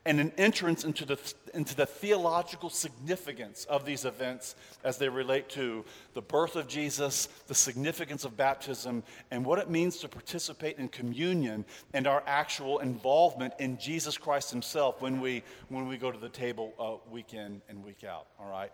and 0.05 0.21
an 0.21 0.33
entrance 0.39 0.85
into 0.85 1.05
the, 1.05 1.19
into 1.55 1.75
the 1.75 1.87
theological 1.87 2.71
significance 2.71 3.65
of 3.67 3.85
these 3.85 4.05
events 4.05 4.55
as 4.85 4.97
they 4.99 5.09
relate 5.09 5.49
to 5.51 5.85
the 6.15 6.23
birth 6.23 6.57
of 6.57 6.67
Jesus, 6.69 7.29
the 7.47 7.55
significance 7.55 8.25
of 8.25 8.37
baptism, 8.37 9.03
and 9.31 9.45
what 9.45 9.59
it 9.59 9.69
means 9.69 9.99
to 9.99 10.09
participate 10.09 10.79
in 10.79 10.89
communion 10.89 11.65
and 11.93 12.07
our 12.07 12.23
actual 12.27 12.79
involvement 12.79 13.53
in 13.59 13.79
Jesus 13.79 14.17
Christ 14.17 14.51
Himself 14.51 15.03
when 15.03 15.21
we, 15.21 15.43
when 15.69 15.87
we 15.89 15.97
go 15.97 16.11
to 16.11 16.19
the 16.19 16.29
table 16.29 16.73
uh, 16.79 17.11
week 17.11 17.35
in 17.35 17.61
and 17.69 17.85
week 17.85 18.05
out. 18.05 18.27
All 18.41 18.51
right? 18.51 18.73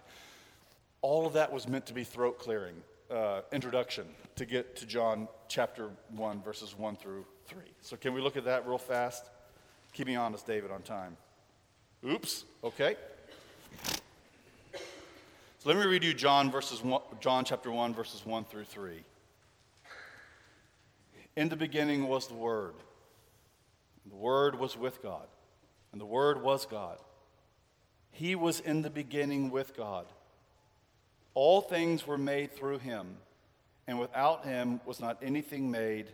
All 1.00 1.26
of 1.26 1.32
that 1.34 1.52
was 1.52 1.68
meant 1.68 1.86
to 1.86 1.94
be 1.94 2.04
throat 2.04 2.38
clearing. 2.38 2.76
Uh, 3.10 3.42
introduction 3.52 4.06
to 4.34 4.46
get 4.46 4.74
to 4.76 4.86
John 4.86 5.28
chapter 5.46 5.90
1, 6.16 6.42
verses 6.42 6.76
1 6.76 6.96
through 6.96 7.26
3. 7.46 7.58
So, 7.82 7.96
can 7.96 8.14
we 8.14 8.22
look 8.22 8.38
at 8.38 8.46
that 8.46 8.66
real 8.66 8.78
fast? 8.78 9.28
Keep 9.94 10.08
me 10.08 10.16
honest, 10.16 10.44
David, 10.44 10.72
on 10.72 10.82
time. 10.82 11.16
Oops, 12.04 12.44
okay. 12.64 12.96
So 15.60 15.70
let 15.70 15.78
me 15.78 15.86
read 15.86 16.02
you 16.02 16.12
John, 16.12 16.50
verses 16.50 16.82
one, 16.82 17.00
John 17.20 17.44
chapter 17.44 17.70
1, 17.70 17.94
verses 17.94 18.26
1 18.26 18.44
through 18.44 18.64
3. 18.64 19.04
In 21.36 21.48
the 21.48 21.54
beginning 21.54 22.08
was 22.08 22.26
the 22.26 22.34
Word. 22.34 22.74
The 24.10 24.16
Word 24.16 24.58
was 24.58 24.76
with 24.76 25.00
God, 25.00 25.28
and 25.92 26.00
the 26.00 26.06
Word 26.06 26.42
was 26.42 26.66
God. 26.66 26.98
He 28.10 28.34
was 28.34 28.58
in 28.58 28.82
the 28.82 28.90
beginning 28.90 29.52
with 29.52 29.76
God. 29.76 30.06
All 31.34 31.60
things 31.60 32.04
were 32.04 32.18
made 32.18 32.52
through 32.52 32.78
him, 32.78 33.16
and 33.86 34.00
without 34.00 34.44
him 34.44 34.80
was 34.84 34.98
not 34.98 35.18
anything 35.22 35.70
made 35.70 36.08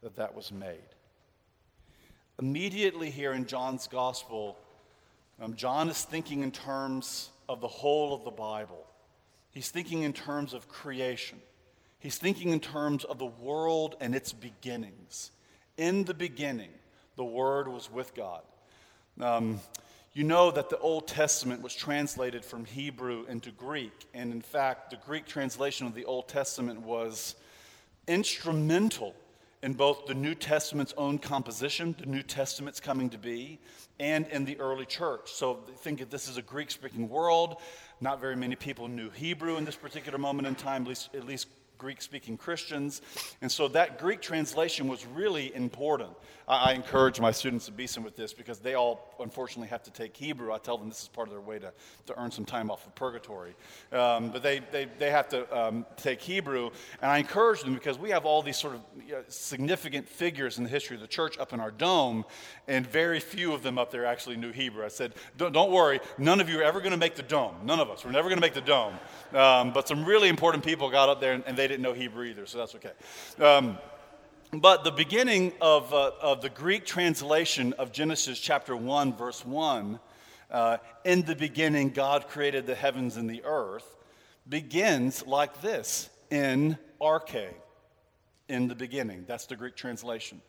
that 0.00 0.14
that 0.14 0.36
was 0.36 0.52
made. 0.52 0.78
Immediately 2.40 3.10
here 3.10 3.34
in 3.34 3.44
John's 3.44 3.86
gospel, 3.86 4.56
um, 5.42 5.54
John 5.56 5.90
is 5.90 6.02
thinking 6.04 6.42
in 6.42 6.50
terms 6.50 7.28
of 7.50 7.60
the 7.60 7.68
whole 7.68 8.14
of 8.14 8.24
the 8.24 8.30
Bible. 8.30 8.86
He's 9.50 9.68
thinking 9.68 10.04
in 10.04 10.14
terms 10.14 10.54
of 10.54 10.66
creation. 10.66 11.38
He's 11.98 12.16
thinking 12.16 12.48
in 12.48 12.60
terms 12.60 13.04
of 13.04 13.18
the 13.18 13.26
world 13.26 13.94
and 14.00 14.14
its 14.14 14.32
beginnings. 14.32 15.32
In 15.76 16.04
the 16.04 16.14
beginning, 16.14 16.70
the 17.16 17.24
Word 17.24 17.68
was 17.68 17.92
with 17.92 18.14
God. 18.14 18.40
Um, 19.20 19.60
you 20.14 20.24
know 20.24 20.50
that 20.50 20.70
the 20.70 20.78
Old 20.78 21.08
Testament 21.08 21.60
was 21.60 21.74
translated 21.74 22.42
from 22.42 22.64
Hebrew 22.64 23.26
into 23.28 23.50
Greek. 23.50 24.06
And 24.14 24.32
in 24.32 24.40
fact, 24.40 24.90
the 24.90 24.96
Greek 24.96 25.26
translation 25.26 25.86
of 25.86 25.94
the 25.94 26.06
Old 26.06 26.26
Testament 26.26 26.80
was 26.80 27.34
instrumental 28.08 29.14
in 29.62 29.74
both 29.74 30.06
the 30.06 30.14
New 30.14 30.34
Testament's 30.34 30.94
own 30.96 31.18
composition, 31.18 31.94
the 31.98 32.06
New 32.06 32.22
Testament's 32.22 32.80
coming 32.80 33.10
to 33.10 33.18
be, 33.18 33.58
and 33.98 34.26
in 34.28 34.44
the 34.46 34.58
early 34.58 34.86
church. 34.86 35.30
So 35.32 35.60
think 35.78 36.00
if 36.00 36.08
this 36.08 36.28
is 36.28 36.38
a 36.38 36.42
Greek 36.42 36.70
speaking 36.70 37.08
world. 37.08 37.56
Not 38.00 38.20
very 38.20 38.36
many 38.36 38.56
people 38.56 38.88
knew 38.88 39.10
Hebrew 39.10 39.56
in 39.56 39.66
this 39.66 39.76
particular 39.76 40.16
moment 40.16 40.48
in 40.48 40.54
time, 40.54 40.82
at 40.82 40.88
least, 40.88 41.14
at 41.14 41.26
least 41.26 41.48
Greek 41.80 42.02
speaking 42.02 42.36
Christians. 42.36 43.00
And 43.40 43.50
so 43.50 43.66
that 43.68 43.98
Greek 43.98 44.20
translation 44.20 44.86
was 44.86 45.06
really 45.06 45.52
important. 45.54 46.10
I, 46.46 46.70
I, 46.70 46.72
encourage 46.74 47.18
my 47.18 47.30
students 47.30 47.64
to 47.66 47.72
be 47.72 47.86
some 47.86 48.04
with 48.04 48.16
this 48.16 48.34
because 48.34 48.58
they 48.58 48.74
all, 48.74 49.14
unfortunately, 49.18 49.68
have 49.68 49.82
to 49.84 49.90
take 49.90 50.14
Hebrew. 50.14 50.52
I 50.52 50.58
tell 50.58 50.76
them 50.76 50.90
this 50.90 51.02
is 51.02 51.08
part 51.08 51.28
of 51.28 51.32
their 51.32 51.40
way 51.40 51.58
to, 51.58 51.72
to 52.06 52.20
earn 52.20 52.30
some 52.30 52.44
time 52.44 52.70
off 52.70 52.86
of 52.86 52.94
purgatory. 52.94 53.54
Um, 53.92 54.30
but 54.30 54.42
they, 54.42 54.60
they, 54.70 54.88
they 54.98 55.10
have 55.10 55.28
to 55.30 55.58
um, 55.58 55.86
take 55.96 56.20
Hebrew. 56.20 56.70
And 57.00 57.10
I 57.10 57.16
encourage 57.16 57.62
them 57.62 57.72
because 57.72 57.98
we 57.98 58.10
have 58.10 58.26
all 58.26 58.42
these 58.42 58.58
sort 58.58 58.74
of 58.74 58.82
you 59.06 59.12
know, 59.12 59.22
significant 59.28 60.06
figures 60.06 60.58
in 60.58 60.64
the 60.64 60.70
history 60.70 60.96
of 60.96 61.00
the 61.00 61.08
church 61.08 61.38
up 61.38 61.54
in 61.54 61.60
our 61.60 61.70
dome, 61.70 62.26
and 62.68 62.86
very 62.86 63.20
few 63.20 63.54
of 63.54 63.62
them 63.62 63.78
up 63.78 63.90
there 63.90 64.04
actually 64.04 64.36
knew 64.36 64.52
Hebrew. 64.52 64.84
I 64.84 64.88
said, 64.88 65.14
don't, 65.38 65.52
don't 65.52 65.70
worry, 65.70 66.00
none 66.18 66.40
of 66.40 66.50
you 66.50 66.60
are 66.60 66.64
ever 66.64 66.80
going 66.80 66.92
to 66.92 66.98
make 66.98 67.14
the 67.14 67.22
dome. 67.22 67.54
None 67.64 67.80
of 67.80 67.88
us. 67.88 68.04
We're 68.04 68.12
never 68.12 68.28
going 68.28 68.38
to 68.38 68.46
make 68.46 68.54
the 68.54 68.60
dome. 68.60 68.94
Um, 69.32 69.72
but 69.72 69.88
some 69.88 70.04
really 70.04 70.28
important 70.28 70.62
people 70.62 70.90
got 70.90 71.08
up 71.08 71.20
there 71.20 71.32
and, 71.32 71.44
and 71.46 71.56
they 71.56 71.69
didn't 71.70 71.82
know 71.82 71.92
Hebrew 71.92 72.24
either, 72.24 72.46
so 72.46 72.58
that's 72.58 72.74
okay. 72.74 72.90
Um, 73.42 73.78
but 74.52 74.82
the 74.82 74.90
beginning 74.90 75.52
of, 75.60 75.94
uh, 75.94 76.10
of 76.20 76.42
the 76.42 76.48
Greek 76.48 76.84
translation 76.84 77.72
of 77.74 77.92
Genesis 77.92 78.40
chapter 78.40 78.74
1, 78.74 79.16
verse 79.16 79.46
1, 79.46 80.00
uh, 80.50 80.78
in 81.04 81.22
the 81.22 81.36
beginning 81.36 81.90
God 81.90 82.26
created 82.26 82.66
the 82.66 82.74
heavens 82.74 83.16
and 83.16 83.30
the 83.30 83.44
earth, 83.44 83.96
begins 84.48 85.24
like 85.24 85.60
this 85.60 86.10
in 86.30 86.76
arche, 87.00 87.54
in 88.48 88.66
the 88.66 88.74
beginning. 88.74 89.24
That's 89.28 89.46
the 89.46 89.54
Greek 89.54 89.76
translation. 89.76 90.42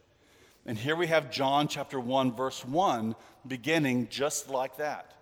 And 0.66 0.76
here 0.76 0.96
we 0.96 1.06
have 1.08 1.30
John 1.30 1.68
chapter 1.68 2.00
1, 2.00 2.36
verse 2.36 2.66
1, 2.66 3.16
beginning 3.48 4.08
just 4.10 4.50
like 4.50 4.78
that 4.78 5.14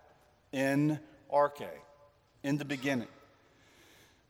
in 0.54 0.98
arche, 1.30 1.68
in 2.44 2.58
the 2.58 2.66
beginning. 2.66 3.10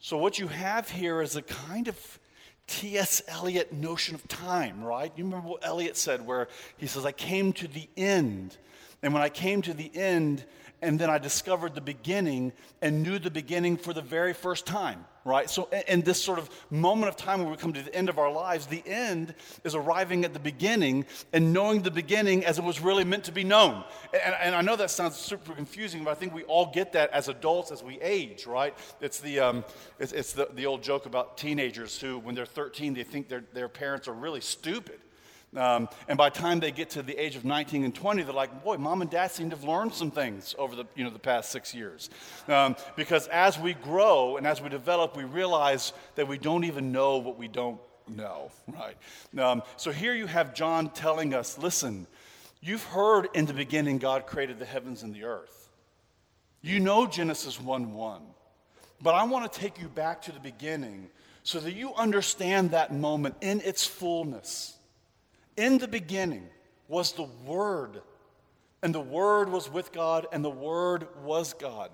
So, 0.02 0.18
what 0.18 0.40
you 0.40 0.48
have 0.48 0.90
here 0.90 1.22
is 1.22 1.36
a 1.36 1.42
kind 1.42 1.90
of 1.90 2.20
T.S. 2.68 3.22
Eliot 3.28 3.74
notion 3.74 4.16
of 4.16 4.26
time, 4.30 4.82
right? 4.82 5.12
You 5.18 5.26
remember 5.26 5.50
what 5.50 5.66
Eliot 5.66 5.98
said, 5.98 6.26
where 6.26 6.48
he 6.78 6.88
says, 6.88 7.06
I 7.06 7.12
came 7.12 7.52
to 7.54 7.68
the 7.68 7.90
end. 7.98 8.56
And 9.02 9.14
when 9.14 9.22
I 9.22 9.28
came 9.28 9.62
to 9.64 9.74
the 9.74 9.92
end, 9.94 10.46
and 10.82 11.00
then 11.00 11.10
I 11.10 11.18
discovered 11.18 11.76
the 11.76 11.82
beginning 11.82 12.54
and 12.82 13.04
knew 13.04 13.20
the 13.20 13.30
beginning 13.30 13.78
for 13.78 13.94
the 13.94 14.02
very 14.02 14.34
first 14.34 14.66
time, 14.66 15.06
right? 15.26 15.50
So, 15.50 15.70
in 15.88 16.02
this 16.02 16.22
sort 16.22 16.40
of 16.40 16.50
moment 16.70 17.10
of 17.10 17.18
time 17.18 17.40
where 17.42 17.50
we 17.50 17.58
come 17.58 17.74
to 17.74 17.82
the 17.82 17.94
end 17.94 18.10
of 18.10 18.18
our 18.18 18.32
lives, 18.32 18.66
the 18.66 18.84
end 18.86 19.36
is 19.64 19.76
arriving 19.76 20.24
at 20.24 20.34
the 20.34 20.40
beginning 20.40 21.06
and 21.34 21.52
knowing 21.52 21.82
the 21.82 21.92
beginning 21.92 22.46
as 22.46 22.58
it 22.58 22.64
was 22.64 22.80
really 22.80 23.04
meant 23.04 23.26
to 23.26 23.32
be 23.32 23.44
known. 23.44 23.84
And, 24.14 24.36
and 24.42 24.56
I 24.56 24.62
know 24.62 24.76
that 24.78 24.92
sounds 24.92 25.16
super 25.16 25.54
confusing, 25.54 26.04
but 26.04 26.12
I 26.12 26.16
think 26.16 26.34
we 26.34 26.44
all 26.44 26.72
get 26.72 26.94
that 26.94 27.12
as 27.12 27.28
adults 27.28 27.72
as 27.72 27.84
we 27.84 28.00
age, 28.02 28.46
right? 28.46 28.74
It's 29.02 29.20
the, 29.20 29.40
um, 29.40 29.66
it's, 30.00 30.14
it's 30.14 30.34
the, 30.34 30.50
the 30.54 30.66
old 30.66 30.82
joke 30.82 31.06
about 31.06 31.38
teenagers 31.38 32.00
who, 32.00 32.20
when 32.20 32.36
they're 32.36 32.46
13, 32.46 32.94
they 32.94 33.04
think 33.04 33.28
their, 33.28 33.44
their 33.54 33.70
parents 33.70 34.08
are 34.08 34.14
really 34.14 34.42
stupid 34.42 35.00
um, 35.56 35.90
and 36.08 36.18
by 36.18 36.30
the 36.30 36.40
time 36.40 36.60
they 36.60 36.72
get 36.72 36.92
to 36.92 37.02
the 37.02 37.18
age 37.18 37.36
of 37.36 37.44
19 37.44 37.84
and 37.84 37.96
20, 37.96 38.24
they're 38.24 38.34
like, 38.34 38.64
boy, 38.64 38.78
mom 38.78 39.02
and 39.02 39.10
dad 39.10 39.32
seem 39.32 39.50
to 39.50 39.56
have 39.56 39.66
learned 39.66 39.94
some 39.94 40.12
things 40.12 40.54
over 40.60 40.76
the, 40.76 40.86
you 40.96 41.04
know, 41.04 41.10
the 41.10 41.18
past 41.18 41.52
six 41.52 41.74
years. 41.74 42.10
Um, 42.48 42.76
because 42.96 43.28
as 43.28 43.58
we 43.58 43.74
grow 43.74 44.38
and 44.38 44.46
as 44.46 44.62
we 44.62 44.70
develop, 44.70 45.18
we 45.18 45.24
realize 45.24 45.94
that 46.16 46.28
we 46.28 46.38
don't 46.38 46.66
even 46.66 46.92
know 46.92 47.18
what 47.18 47.38
we 47.38 47.48
don't 47.48 47.80
know, 48.08 48.52
right? 48.68 48.96
Um, 49.38 49.64
so 49.78 49.92
here 49.92 50.14
you 50.14 50.28
have 50.28 50.54
John 50.54 50.90
telling 50.90 51.34
us 51.34 51.58
listen, 51.58 52.06
you've 52.62 52.84
heard 52.84 53.30
in 53.34 53.46
the 53.46 53.54
beginning 53.54 53.98
God 53.98 54.28
created 54.28 54.60
the 54.60 54.66
heavens 54.66 55.02
and 55.02 55.14
the 55.14 55.24
earth. 55.24 55.70
You 56.62 56.80
know 56.80 57.08
Genesis 57.08 57.60
1 57.60 57.94
1. 57.94 58.22
But 59.02 59.16
I 59.16 59.24
want 59.24 59.52
to 59.52 59.60
take 59.60 59.82
you 59.82 59.88
back 59.88 60.24
to 60.24 60.32
the 60.32 60.42
beginning 60.42 61.10
so 61.44 61.60
that 61.60 61.74
you 61.74 61.94
understand 61.96 62.72
that 62.72 62.94
moment 62.94 63.36
in 63.42 63.62
its 63.62 63.86
fullness. 63.86 64.79
In 65.60 65.78
the 65.78 65.90
beginning 65.90 66.48
was 66.88 67.12
the 67.12 67.28
Word, 67.46 68.02
and 68.82 68.96
the 68.96 69.02
Word 69.02 69.50
was 69.50 69.70
with 69.70 69.92
God, 69.92 70.26
and 70.32 70.44
the 70.44 70.50
Word 70.50 71.06
was 71.22 71.54
God. 71.54 71.92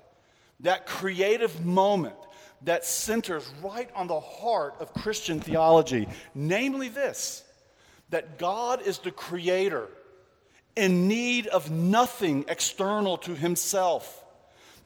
That 0.60 0.86
creative 0.86 1.66
moment 1.66 2.16
that 2.62 2.86
centers 2.86 3.44
right 3.64 3.90
on 3.96 4.06
the 4.06 4.20
heart 4.20 4.76
of 4.80 4.94
Christian 4.94 5.40
theology, 5.40 6.08
namely 6.36 6.90
this 6.90 7.44
that 8.12 8.38
God 8.38 8.84
is 8.84 9.00
the 9.00 9.10
creator 9.10 9.88
in 10.76 11.08
need 11.08 11.48
of 11.48 11.72
nothing 11.72 12.46
external 12.48 13.18
to 13.18 13.34
himself. 13.34 14.24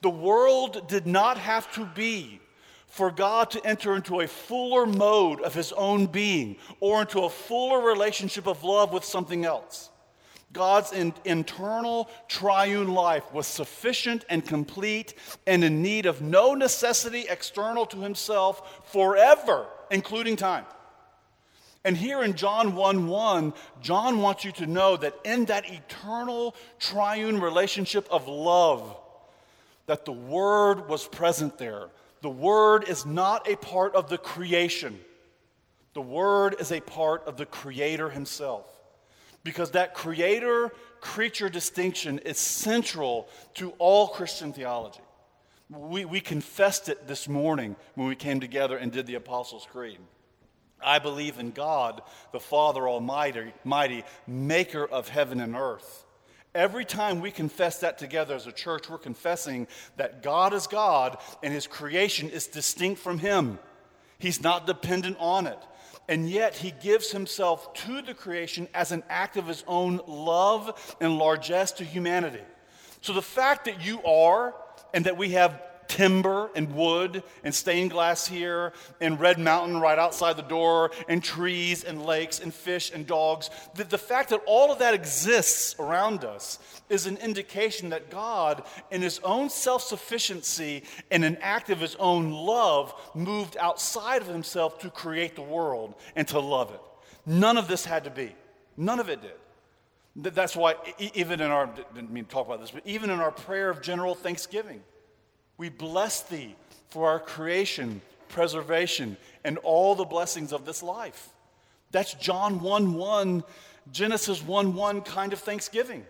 The 0.01 0.09
world 0.09 0.87
did 0.87 1.05
not 1.05 1.37
have 1.37 1.69
to 1.73 1.85
be 1.85 2.39
for 2.89 3.11
God 3.11 3.51
to 3.51 3.65
enter 3.65 3.95
into 3.95 4.19
a 4.19 4.27
fuller 4.27 4.85
mode 4.85 5.41
of 5.41 5.53
his 5.53 5.71
own 5.73 6.07
being 6.07 6.57
or 6.79 7.01
into 7.01 7.21
a 7.21 7.29
fuller 7.29 7.79
relationship 7.79 8.47
of 8.47 8.63
love 8.63 8.91
with 8.91 9.05
something 9.05 9.45
else. 9.45 9.91
God's 10.51 10.91
in, 10.91 11.13
internal 11.25 12.09
triune 12.27 12.87
life 12.87 13.31
was 13.31 13.45
sufficient 13.45 14.25
and 14.27 14.43
complete 14.43 15.13
and 15.45 15.63
in 15.63 15.83
need 15.83 16.07
of 16.07 16.23
no 16.23 16.55
necessity 16.55 17.25
external 17.29 17.85
to 17.85 18.01
himself 18.01 18.91
forever, 18.91 19.67
including 19.91 20.35
time. 20.35 20.65
And 21.85 21.95
here 21.95 22.23
in 22.23 22.33
John 22.33 22.75
1 22.75 23.07
1, 23.07 23.53
John 23.81 24.19
wants 24.19 24.43
you 24.43 24.51
to 24.53 24.65
know 24.65 24.97
that 24.97 25.15
in 25.23 25.45
that 25.45 25.71
eternal 25.71 26.55
triune 26.79 27.39
relationship 27.39 28.07
of 28.09 28.27
love, 28.27 28.97
that 29.85 30.05
the 30.05 30.11
Word 30.11 30.89
was 30.89 31.07
present 31.07 31.59
there 31.59 31.89
the 32.21 32.29
Word 32.29 32.87
is 32.87 33.05
not 33.05 33.49
a 33.49 33.55
part 33.55 33.95
of 33.95 34.09
the 34.09 34.17
creation, 34.17 34.99
the 35.93 36.01
Word 36.01 36.55
is 36.59 36.71
a 36.71 36.81
part 36.81 37.25
of 37.25 37.37
the 37.37 37.45
Creator 37.45 38.09
Himself. 38.09 38.65
Because 39.43 39.71
that 39.71 39.93
creator 39.93 40.69
creature 40.99 41.47
distinction 41.47 42.19
is 42.19 42.37
central 42.37 43.29
to 43.55 43.71
all 43.77 44.09
Christian 44.09 44.51
theology. 44.51 44.99
We, 45.69 46.03
we 46.03 46.19
confessed 46.19 46.89
it 46.89 47.07
this 47.07 47.29
morning 47.29 47.75
when 47.95 48.07
we 48.07 48.15
came 48.15 48.39
together 48.39 48.75
and 48.75 48.91
did 48.91 49.05
the 49.05 49.15
Apostles' 49.15 49.67
Creed. 49.71 49.99
I 50.81 50.99
believe 50.99 51.39
in 51.39 51.51
God, 51.51 52.01
the 52.31 52.39
Father 52.39 52.87
Almighty, 52.87 53.53
mighty, 53.63 54.03
maker 54.25 54.85
of 54.85 55.09
heaven 55.09 55.39
and 55.39 55.55
earth. 55.55 56.05
Every 56.55 56.83
time 56.83 57.21
we 57.21 57.29
confess 57.29 57.79
that 57.79 57.97
together 57.99 58.33
as 58.33 58.47
a 58.47 58.51
church, 58.51 58.89
we're 58.89 58.97
confessing 58.97 59.67
that 59.97 60.23
God 60.23 60.53
is 60.53 60.65
God 60.65 61.17
and 61.43 61.53
His 61.53 61.67
creation 61.67 62.29
is 62.29 62.47
distinct 62.47 62.99
from 63.01 63.19
Him. 63.19 63.59
He's 64.17 64.41
not 64.41 64.65
dependent 64.65 65.17
on 65.19 65.45
it. 65.45 65.59
And 66.07 66.27
yet, 66.27 66.55
He 66.55 66.71
gives 66.71 67.11
Himself 67.11 67.71
to 67.85 68.01
the 68.01 68.15
creation 68.15 68.67
as 68.73 68.91
an 68.91 69.03
act 69.09 69.37
of 69.37 69.47
His 69.47 69.63
own 69.67 70.01
love 70.07 70.97
and 70.99 71.19
largesse 71.19 71.71
to 71.73 71.83
humanity. 71.83 72.41
So, 73.01 73.13
the 73.13 73.21
fact 73.21 73.65
that 73.65 73.85
you 73.85 74.01
are 74.03 74.55
and 74.91 75.05
that 75.05 75.17
we 75.17 75.31
have 75.31 75.61
timber 75.89 76.49
and 76.55 76.73
wood 76.73 77.23
and 77.43 77.53
stained 77.53 77.91
glass 77.91 78.25
here 78.25 78.71
and 79.01 79.19
Red 79.19 79.37
Mountain 79.39 79.81
right 79.81 79.99
outside 79.99 80.37
the 80.37 80.43
door 80.43 80.91
and 81.09 81.21
trees 81.21 81.83
and 81.83 82.05
lakes 82.05 82.39
and 82.39 82.53
fish 82.53 82.91
and 82.93 83.05
dogs. 83.05 83.49
The, 83.75 83.83
the 83.83 83.97
fact 83.97 84.29
that 84.29 84.41
all 84.45 84.71
of 84.71 84.79
that 84.79 84.93
exists 84.93 85.75
around 85.77 86.23
us 86.23 86.59
is 86.89 87.07
an 87.07 87.17
indication 87.17 87.89
that 87.89 88.09
God, 88.09 88.63
in 88.91 89.01
his 89.01 89.19
own 89.19 89.49
self 89.49 89.81
sufficiency 89.81 90.83
and 91.11 91.25
an 91.25 91.37
act 91.41 91.69
of 91.69 91.81
his 91.81 91.95
own 91.95 92.31
love, 92.31 92.93
moved 93.13 93.57
outside 93.57 94.21
of 94.21 94.27
himself 94.27 94.79
to 94.79 94.89
create 94.89 95.35
the 95.35 95.41
world 95.41 95.95
and 96.15 96.27
to 96.29 96.39
love 96.39 96.71
it. 96.71 96.81
None 97.25 97.57
of 97.57 97.67
this 97.67 97.83
had 97.83 98.05
to 98.05 98.09
be. 98.09 98.33
None 98.77 98.99
of 98.99 99.09
it 99.09 99.21
did. 99.21 99.33
That's 100.15 100.55
why, 100.55 100.75
even 101.13 101.41
in 101.41 101.49
our, 101.51 101.67
didn't 101.67 102.11
mean 102.11 102.25
to 102.25 102.29
talk 102.29 102.47
about 102.47 102.59
this, 102.59 102.71
but 102.71 102.85
even 102.85 103.09
in 103.09 103.19
our 103.19 103.31
prayer 103.31 103.69
of 103.69 103.81
general 103.81 104.15
thanksgiving, 104.15 104.81
we 105.59 105.69
bless 105.69 106.21
thee 106.21 106.55
for 106.87 107.09
our 107.09 107.19
creation, 107.19 108.01
preservation, 108.29 109.17
and 109.43 109.59
all 109.59 109.93
the 109.93 110.05
blessings 110.05 110.53
of 110.53 110.65
this 110.65 110.81
life. 110.81 111.29
That's 111.91 112.13
John 112.15 112.61
1 112.61 112.93
1, 112.93 113.43
Genesis 113.91 114.41
1 114.41 114.73
1 114.73 115.01
kind 115.01 115.33
of 115.33 115.39
thanksgiving. 115.39 116.05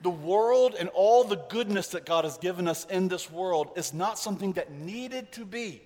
The 0.00 0.10
world 0.10 0.74
and 0.78 0.88
all 0.88 1.22
the 1.22 1.36
goodness 1.36 1.88
that 1.88 2.06
God 2.06 2.24
has 2.24 2.38
given 2.38 2.66
us 2.66 2.86
in 2.86 3.08
this 3.08 3.30
world 3.30 3.70
is 3.76 3.92
not 3.92 4.18
something 4.18 4.52
that 4.54 4.72
needed 4.72 5.32
to 5.32 5.44
be, 5.44 5.82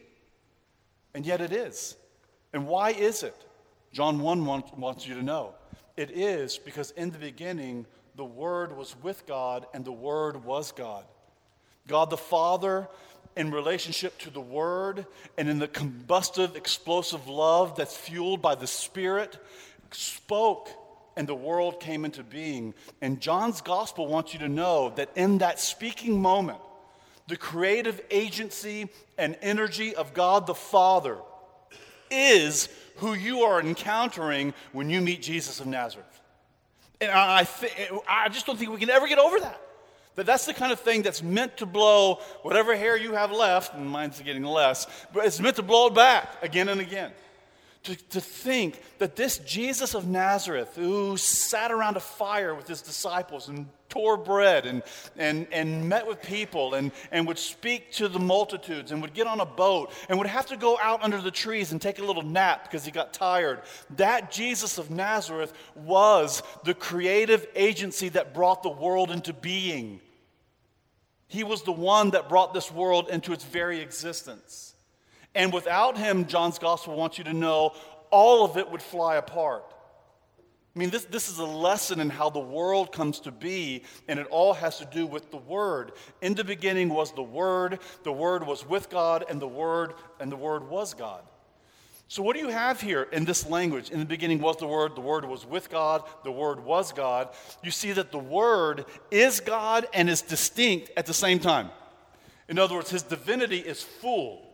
and 1.13 1.27
yet 1.27 1.41
it 1.41 1.53
is. 1.53 1.97
And 2.53 2.69
why 2.69 2.91
is 2.91 3.25
it? 3.25 3.37
John 3.93 4.21
1 4.21 4.45
wants 4.45 5.09
you 5.09 5.15
to 5.15 5.23
know. 5.23 5.55
It 5.97 6.11
is 6.13 6.57
because 6.57 6.93
in 6.93 7.11
the 7.11 7.19
beginning, 7.19 7.85
the 8.15 8.25
Word 8.25 8.77
was 8.77 8.95
with 9.03 9.27
God, 9.27 9.67
and 9.75 9.85
the 9.85 9.91
Word 9.91 10.45
was 10.45 10.71
God. 10.71 11.05
God 11.89 12.11
the 12.11 12.17
Father, 12.17 12.89
in 13.37 13.51
relationship 13.51 14.19
to 14.19 14.31
the 14.31 14.41
Word 14.41 15.07
and 15.37 15.49
in 15.49 15.59
the 15.59 15.69
combustive, 15.69 16.57
explosive 16.57 17.29
love 17.29 17.77
that's 17.77 17.97
fueled 17.97 18.43
by 18.43 18.55
the 18.55 18.67
Spirit, 18.67 19.39
spoke 19.91 20.69
and 21.17 21.29
the 21.29 21.35
world 21.35 21.81
came 21.81 22.05
into 22.05 22.23
being. 22.23 22.75
And 23.01 23.21
John's 23.21 23.61
gospel 23.61 24.07
wants 24.07 24.33
you 24.33 24.39
to 24.41 24.49
know 24.49 24.93
that 24.97 25.11
in 25.15 25.39
that 25.39 25.61
speaking 25.61 26.21
moment, 26.21 26.59
the 27.29 27.37
creative 27.37 28.01
agency 28.11 28.89
and 29.19 29.37
energy 29.43 29.95
of 29.95 30.15
God 30.15 30.47
the 30.47 30.55
Father 30.55 31.19
is 32.11 32.69
who 32.97 33.15
you 33.15 33.43
are 33.43 33.61
encountering 33.61 34.55
when 34.73 34.91
you 34.91 35.01
meet 35.01 35.23
Jesus 35.23 35.61
of 35.61 35.67
Nazareth. 35.67 36.21
And 37.01 37.11
I, 37.11 37.45
th- 37.45 37.91
I 38.09 38.29
just 38.29 38.47
don't 38.47 38.59
think 38.59 38.71
we 38.71 38.79
can 38.79 38.91
ever 38.91 39.09
get 39.09 39.19
over 39.19 39.41
that. 39.41 39.61
That 40.15 40.27
that's 40.27 40.45
the 40.45 40.53
kind 40.53 40.73
of 40.73 40.81
thing 40.81 41.03
that's 41.03 41.23
meant 41.23 41.57
to 41.59 41.67
blow 41.67 42.17
whatever 42.43 42.77
hair 42.77 42.97
you 42.97 43.15
have 43.15 43.33
left, 43.33 43.75
and 43.75 43.87
mine's 43.87 44.21
getting 44.21 44.45
less, 44.45 44.87
but 45.13 45.25
it's 45.25 45.41
meant 45.41 45.57
to 45.57 45.63
blow 45.63 45.87
it 45.87 45.95
back 45.95 46.43
again 46.43 46.69
and 46.69 46.81
again. 46.81 47.13
To, 47.85 47.97
to 47.97 48.21
think 48.21 48.81
that 48.99 49.17
this 49.17 49.39
Jesus 49.39 49.95
of 49.95 50.07
Nazareth, 50.07 50.77
who 50.77 51.17
sat 51.17 51.73
around 51.73 51.97
a 51.97 52.01
fire 52.01 52.55
with 52.55 52.69
his 52.69 52.81
disciples 52.81 53.49
and 53.49 53.67
tore 53.93 54.17
bread 54.17 54.65
and, 54.65 54.83
and, 55.19 55.47
and 55.53 55.87
met 55.87 56.07
with 56.07 56.23
people 56.23 56.75
and, 56.75 56.93
and 57.11 57.27
would 57.27 57.39
speak 57.39 57.93
to 57.93 58.09
the 58.09 58.19
multitudes 58.19 58.91
and 58.91 59.03
would 59.03 59.13
get 59.13 59.27
on 59.27 59.41
a 59.41 59.45
boat 59.45 59.93
and 60.09 60.17
would 60.17 60.27
have 60.27 60.47
to 60.47 60.57
go 60.57 60.79
out 60.81 61.03
under 61.03 61.21
the 61.21 61.31
trees 61.31 61.73
and 61.73 61.83
take 61.83 61.99
a 61.99 62.05
little 62.05 62.23
nap 62.23 62.65
because 62.65 62.87
he 62.87 62.91
got 62.91 63.13
tired. 63.13 63.61
That 63.97 64.31
Jesus 64.31 64.79
of 64.79 64.91
Nazareth 64.91 65.53
was 65.75 66.43
the 66.65 66.73
creative 66.73 67.47
agency 67.55 68.09
that 68.11 68.33
brought 68.33 68.63
the 68.63 68.71
world 68.71 69.11
into 69.11 69.35
being. 69.35 70.01
He 71.29 71.45
was 71.45 71.63
the 71.63 71.73
one 71.73 72.11
that 72.11 72.29
brought 72.29 72.55
this 72.55 72.71
world 72.71 73.09
into 73.11 73.33
its 73.33 73.45
very 73.45 73.81
existence. 73.81 74.72
And 75.35 75.53
without 75.53 75.97
him, 75.97 76.27
John's 76.27 76.59
gospel 76.59 76.97
wants 76.97 77.19
you 77.19 77.25
to 77.25 77.33
know, 77.33 77.75
all 78.11 78.45
of 78.45 78.57
it 78.57 78.71
would 78.71 78.83
fly 78.83 79.17
apart. 79.17 79.65
I 80.75 80.79
mean, 80.79 80.89
this, 80.89 81.05
this 81.05 81.29
is 81.29 81.39
a 81.39 81.45
lesson 81.45 82.01
in 82.01 82.09
how 82.09 82.31
the 82.31 82.41
world 82.41 82.93
comes 82.93 83.21
to 83.21 83.31
be, 83.31 83.83
and 84.09 84.19
it 84.19 84.27
all 84.29 84.55
has 84.55 84.79
to 84.79 84.87
do 84.87 85.07
with 85.07 85.31
the 85.31 85.37
Word. 85.37 85.93
In 86.23 86.35
the 86.35 86.45
beginning 86.45 86.89
was 86.89 87.13
the 87.13 87.23
Word, 87.23 87.79
the 88.05 88.13
Word 88.13 88.47
was 88.47 88.67
with 88.67 88.89
God, 88.89 89.25
and 89.29 89.41
the 89.41 89.49
Word, 89.49 89.93
and 90.19 90.33
the 90.33 90.37
Word 90.37 90.69
was 90.69 90.95
God. 90.95 91.23
So, 92.09 92.23
what 92.23 92.37
do 92.37 92.41
you 92.41 92.49
have 92.49 92.81
here 92.81 93.03
in 93.13 93.27
this 93.27 93.47
language? 93.47 93.91
In 93.91 93.99
the 93.99 94.07
beginning 94.07 94.41
was 94.41 94.57
the 94.57 94.67
Word, 94.67 94.97
the 94.97 95.03
Word 95.03 95.27
was 95.27 95.45
with 95.45 95.69
God, 95.69 96.05
the 96.25 96.33
Word 96.33 96.65
was 96.65 96.93
God. 96.93 97.29
You 97.63 97.71
see 97.71 97.93
that 97.93 98.11
the 98.11 98.19
Word 98.19 98.87
is 99.11 99.41
God 99.41 99.87
and 99.93 100.09
is 100.09 100.23
distinct 100.23 100.91
at 100.97 101.05
the 101.05 101.15
same 101.15 101.39
time. 101.39 101.71
In 102.49 102.59
other 102.59 102.77
words, 102.77 102.91
his 102.91 103.03
divinity 103.03 103.59
is 103.59 103.83
full, 103.83 104.52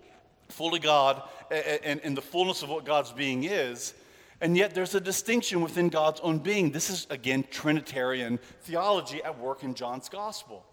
fully 0.49 0.79
God, 0.79 1.23
and 1.51 2.01
in 2.01 2.15
the 2.15 2.23
fullness 2.23 2.63
of 2.63 2.69
what 2.69 2.85
God's 2.85 3.13
being 3.13 3.45
is. 3.45 3.95
And 4.41 4.57
yet 4.57 4.75
there's 4.75 4.95
a 4.95 5.01
distinction 5.01 5.63
within 5.63 5.89
God's 5.89 6.21
own 6.21 6.39
being. 6.39 6.71
This 6.71 6.91
is, 6.91 7.07
again, 7.11 7.45
Trinitarian 7.51 8.39
theology 8.63 9.23
at 9.25 9.39
work 9.39 9.65
in 9.65 9.75
John's 9.75 10.09
gospel. 10.09 10.65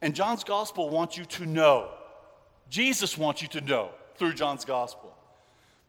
And 0.00 0.14
John's 0.14 0.44
gospel 0.44 0.88
wants 0.90 1.16
you 1.16 1.24
to 1.24 1.46
know, 1.46 1.90
Jesus 2.70 3.16
wants 3.18 3.42
you 3.42 3.48
to 3.48 3.60
know 3.60 3.90
through 4.16 4.34
John's 4.34 4.64
gospel, 4.64 5.16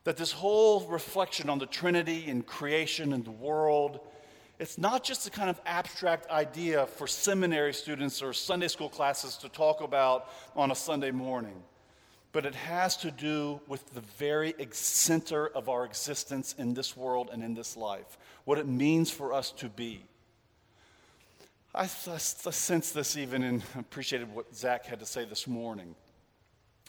that 0.05 0.17
this 0.17 0.31
whole 0.31 0.87
reflection 0.87 1.49
on 1.49 1.59
the 1.59 1.65
Trinity 1.65 2.29
and 2.29 2.45
creation 2.45 3.13
and 3.13 3.25
the 3.25 3.31
world, 3.31 3.99
it's 4.57 4.77
not 4.77 5.03
just 5.03 5.27
a 5.27 5.29
kind 5.29 5.49
of 5.49 5.61
abstract 5.65 6.29
idea 6.31 6.87
for 6.87 7.05
seminary 7.05 7.73
students 7.73 8.21
or 8.23 8.33
Sunday 8.33 8.69
school 8.69 8.89
classes 8.89 9.37
to 9.37 9.49
talk 9.49 9.81
about 9.81 10.29
on 10.55 10.71
a 10.71 10.75
Sunday 10.75 11.11
morning, 11.11 11.61
but 12.37 12.45
it 12.45 12.53
has 12.53 12.95
to 12.95 13.09
do 13.09 13.59
with 13.67 13.95
the 13.95 14.01
very 14.19 14.53
center 14.69 15.47
of 15.47 15.69
our 15.69 15.83
existence 15.83 16.53
in 16.59 16.75
this 16.75 16.95
world 16.95 17.31
and 17.33 17.43
in 17.43 17.55
this 17.55 17.75
life, 17.75 18.15
what 18.45 18.59
it 18.59 18.67
means 18.67 19.09
for 19.09 19.33
us 19.33 19.49
to 19.49 19.67
be. 19.67 20.03
I, 21.73 21.85
I, 21.85 22.13
I 22.13 22.17
sense 22.19 22.91
this 22.91 23.17
even 23.17 23.41
and 23.41 23.63
appreciated 23.75 24.31
what 24.31 24.55
Zach 24.55 24.85
had 24.85 24.99
to 24.99 25.05
say 25.07 25.25
this 25.25 25.47
morning 25.47 25.95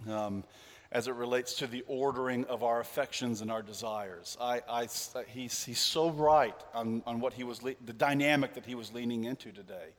um, 0.06 0.44
as 0.92 1.08
it 1.08 1.14
relates 1.14 1.54
to 1.54 1.66
the 1.66 1.82
ordering 1.86 2.44
of 2.44 2.62
our 2.62 2.80
affections 2.80 3.40
and 3.40 3.50
our 3.50 3.62
desires. 3.62 4.36
I, 4.38 4.60
he's, 5.28 5.64
he's 5.64 5.80
so 5.80 6.10
right 6.10 6.56
on, 6.74 7.02
on 7.06 7.20
what 7.20 7.32
he 7.32 7.42
was, 7.42 7.62
le- 7.62 7.72
the 7.86 7.94
dynamic 7.94 8.52
that 8.52 8.66
he 8.66 8.74
was 8.74 8.92
leaning 8.92 9.24
into 9.24 9.50
today, 9.50 9.94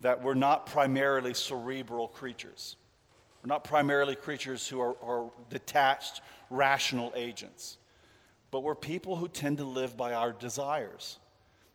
that 0.00 0.22
we're 0.22 0.34
not 0.34 0.66
primarily 0.66 1.34
cerebral 1.34 2.06
creatures. 2.06 2.76
We're 3.42 3.48
not 3.48 3.64
primarily 3.64 4.14
creatures 4.14 4.68
who 4.68 4.80
are, 4.80 4.96
are 5.02 5.30
detached, 5.48 6.20
rational 6.50 7.12
agents, 7.16 7.78
but 8.50 8.62
we're 8.62 8.74
people 8.74 9.16
who 9.16 9.28
tend 9.28 9.58
to 9.58 9.64
live 9.64 9.96
by 9.96 10.12
our 10.12 10.32
desires. 10.32 11.18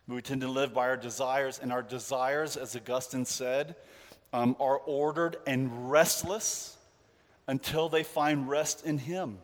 We 0.06 0.22
tend 0.22 0.42
to 0.42 0.48
live 0.48 0.72
by 0.72 0.88
our 0.88 0.96
desires, 0.96 1.58
and 1.60 1.72
our 1.72 1.82
desires, 1.82 2.56
as 2.56 2.76
Augustine 2.76 3.24
said, 3.24 3.74
um, 4.32 4.54
are 4.60 4.78
ordered 4.78 5.36
and 5.46 5.90
restless 5.90 6.76
until 7.48 7.88
they 7.88 8.04
find 8.04 8.48
rest 8.48 8.86
in 8.86 8.98
Him. 8.98 9.38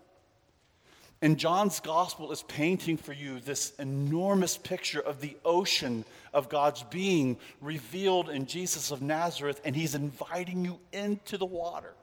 And 1.21 1.39
John's 1.39 1.79
gospel 1.79 2.33
is 2.33 2.43
painting 2.43 2.97
for 2.97 3.13
you 3.13 3.39
this 3.39 3.73
enormous 3.79 4.59
picture 4.59 5.01
of 5.01 5.21
the 5.21 5.37
ocean 5.45 6.05
of 6.33 6.49
God's 6.49 6.83
being 6.85 7.39
revealed 7.61 8.29
in 8.29 8.47
Jesus 8.47 8.91
of 8.91 9.03
Nazareth, 9.03 9.61
and 9.65 9.75
he's 9.77 9.95
inviting 9.95 10.65
you 10.65 10.81
into 10.93 11.39
the 11.39 11.47
water. 11.47 11.95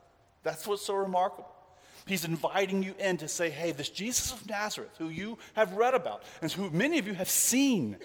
That's 0.43 0.67
what's 0.67 0.86
so 0.86 0.95
remarkable. 0.95 1.49
He's 2.06 2.25
inviting 2.25 2.82
you 2.82 2.95
in 2.97 3.17
to 3.17 3.28
say, 3.28 3.49
hey, 3.49 3.71
this 3.71 3.89
Jesus 3.89 4.32
of 4.32 4.47
Nazareth, 4.49 4.95
who 4.97 5.10
you 5.10 5.38
have 5.54 5.73
read 5.73 5.93
about, 5.93 6.23
and 6.41 6.52
who 6.52 6.69
many 6.71 6.97
of 6.97 7.08
you 7.08 7.13
have 7.13 7.30
seen, 7.30 7.97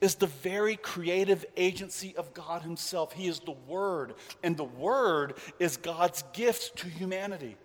is 0.00 0.14
the 0.14 0.26
very 0.26 0.76
creative 0.76 1.44
agency 1.56 2.14
of 2.16 2.32
God 2.34 2.62
Himself. 2.62 3.12
He 3.12 3.26
is 3.26 3.40
the 3.40 3.56
Word, 3.66 4.14
and 4.42 4.56
the 4.56 4.64
Word 4.64 5.34
is 5.58 5.76
God's 5.76 6.22
gift 6.32 6.76
to 6.78 6.88
humanity. 6.88 7.56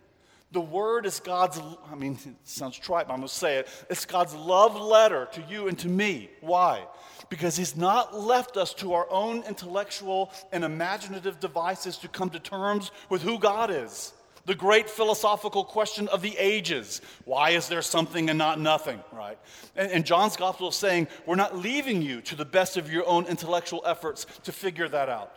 The 0.51 0.61
Word 0.61 1.05
is 1.05 1.19
God's, 1.19 1.61
I 1.91 1.95
mean, 1.95 2.13
it 2.25 2.35
sounds 2.43 2.77
trite, 2.77 3.07
but 3.07 3.13
I'm 3.13 3.19
going 3.19 3.27
to 3.27 3.33
say 3.33 3.57
it. 3.57 3.67
It's 3.89 4.05
God's 4.05 4.33
love 4.33 4.75
letter 4.75 5.27
to 5.33 5.43
you 5.47 5.67
and 5.67 5.77
to 5.79 5.87
me. 5.87 6.29
Why? 6.41 6.85
Because 7.29 7.55
He's 7.55 7.75
not 7.77 8.17
left 8.17 8.57
us 8.57 8.73
to 8.75 8.93
our 8.93 9.07
own 9.11 9.43
intellectual 9.43 10.31
and 10.51 10.63
imaginative 10.63 11.39
devices 11.39 11.97
to 11.97 12.07
come 12.07 12.31
to 12.31 12.39
terms 12.39 12.91
with 13.09 13.21
who 13.21 13.37
God 13.37 13.69
is 13.69 14.13
the 14.45 14.55
great 14.55 14.89
philosophical 14.89 15.63
question 15.63 16.07
of 16.07 16.23
the 16.23 16.35
ages 16.39 17.01
why 17.25 17.51
is 17.51 17.67
there 17.67 17.83
something 17.83 18.29
and 18.29 18.37
not 18.39 18.59
nothing 18.59 18.99
right 19.11 19.37
and, 19.75 19.91
and, 19.91 20.05
john's 20.05 20.35
gospel 20.35 20.69
is 20.69 20.75
saying 20.75 21.07
we're 21.27 21.35
not 21.35 21.55
leaving 21.55 22.01
you 22.01 22.19
to 22.19 22.35
the 22.35 22.45
best 22.45 22.75
of 22.75 22.91
your 22.91 23.07
own 23.07 23.25
intellectual 23.27 23.83
efforts 23.85 24.25
to 24.43 24.51
figure 24.51 24.89
that 24.89 25.07
out 25.07 25.31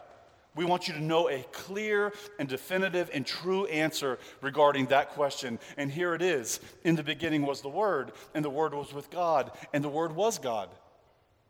we 0.55 0.65
want 0.65 0.89
you 0.89 0.95
to 0.95 1.03
know 1.03 1.29
a 1.31 1.45
clear 1.53 2.13
and 2.39 2.49
definitive 2.49 3.11
and 3.13 3.27
true 3.27 3.67
answer 3.67 4.19
regarding 4.41 4.87
that 4.87 5.11
question 5.11 5.59
and 5.77 5.91
here 5.91 6.15
it 6.15 6.23
is 6.23 6.61
in 6.85 6.97
the 6.97 7.03
beginning 7.03 7.43
was 7.43 7.61
the 7.61 7.69
word 7.69 8.13
and 8.35 8.45
the 8.45 8.51
word 8.51 8.75
was 8.75 8.93
with 8.93 9.11
god 9.11 9.51
and 9.73 9.83
the 9.83 9.89
word 9.89 10.15
was 10.15 10.39
god 10.39 10.69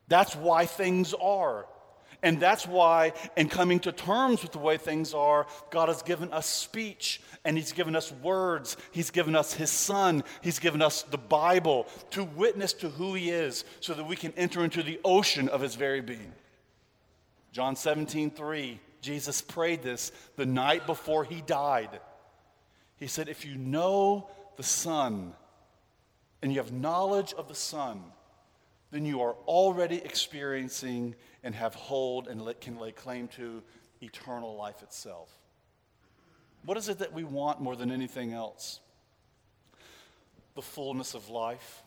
that's 0.09 0.37
why 0.37 0.67
things 0.67 1.15
are 1.15 1.67
and 2.23 2.39
that's 2.39 2.67
why, 2.69 3.15
in 3.37 3.49
coming 3.49 3.81
to 3.81 3.91
terms 3.91 4.43
with 4.43 4.53
the 4.53 4.59
way 4.59 4.77
things 4.77 5.13
are, 5.13 5.47
God 5.71 5.89
has 5.89 6.03
given 6.03 6.33
us 6.33 6.47
speech 6.47 7.21
and 7.45 7.57
He's 7.57 7.73
given 7.73 7.97
us 7.97 8.13
words. 8.13 8.77
He's 8.93 9.11
given 9.11 9.35
us 9.35 9.53
His 9.53 9.71
Son. 9.71 10.23
He's 10.41 10.61
given 10.61 10.83
us 10.83 11.03
the 11.03 11.19
Bible 11.19 11.89
to 12.11 12.23
witness 12.23 12.75
to 12.75 12.91
who 12.91 13.15
He 13.15 13.31
is 13.31 13.65
so 13.81 13.93
that 13.95 14.05
we 14.05 14.15
can 14.15 14.33
enter 14.37 14.63
into 14.63 14.85
the 14.85 15.01
ocean 15.05 15.49
of 15.49 15.61
His 15.63 15.75
very 15.75 16.01
being. 16.01 16.33
John 17.51 17.75
17, 17.75 18.31
3, 18.31 18.81
Jesus 19.03 19.43
prayed 19.43 19.83
this 19.83 20.13
the 20.37 20.47
night 20.47 20.87
before 20.87 21.25
He 21.25 21.43
died. 21.43 22.01
He 22.97 23.09
said, 23.09 23.29
If 23.29 23.45
you 23.45 23.57
know 23.57 24.31
the 24.57 24.63
Son 24.63 25.35
and 26.41 26.53
you 26.53 26.59
have 26.59 26.73
knowledge 26.73 27.35
of 27.35 27.49
the 27.49 27.55
Son, 27.55 28.03
then 28.93 29.05
you 29.05 29.21
are 29.23 29.35
already 29.47 29.97
experiencing 29.97 31.17
and 31.43 31.55
have 31.55 31.75
hold 31.75 32.29
and 32.29 32.43
can 32.61 32.79
lay 32.79 32.93
claim 32.93 33.27
to 33.29 33.63
eternal 34.01 34.57
life 34.57 34.83
itself. 34.83 35.29
What 36.65 36.77
is 36.77 36.89
it 36.89 36.99
that 37.01 37.13
we 37.13 37.25
want 37.25 37.61
more 37.61 37.75
than 37.75 37.91
anything 37.91 38.33
else? 38.33 38.81
The 40.55 40.63
fullness 40.63 41.15
of 41.15 41.29
life. 41.29 41.83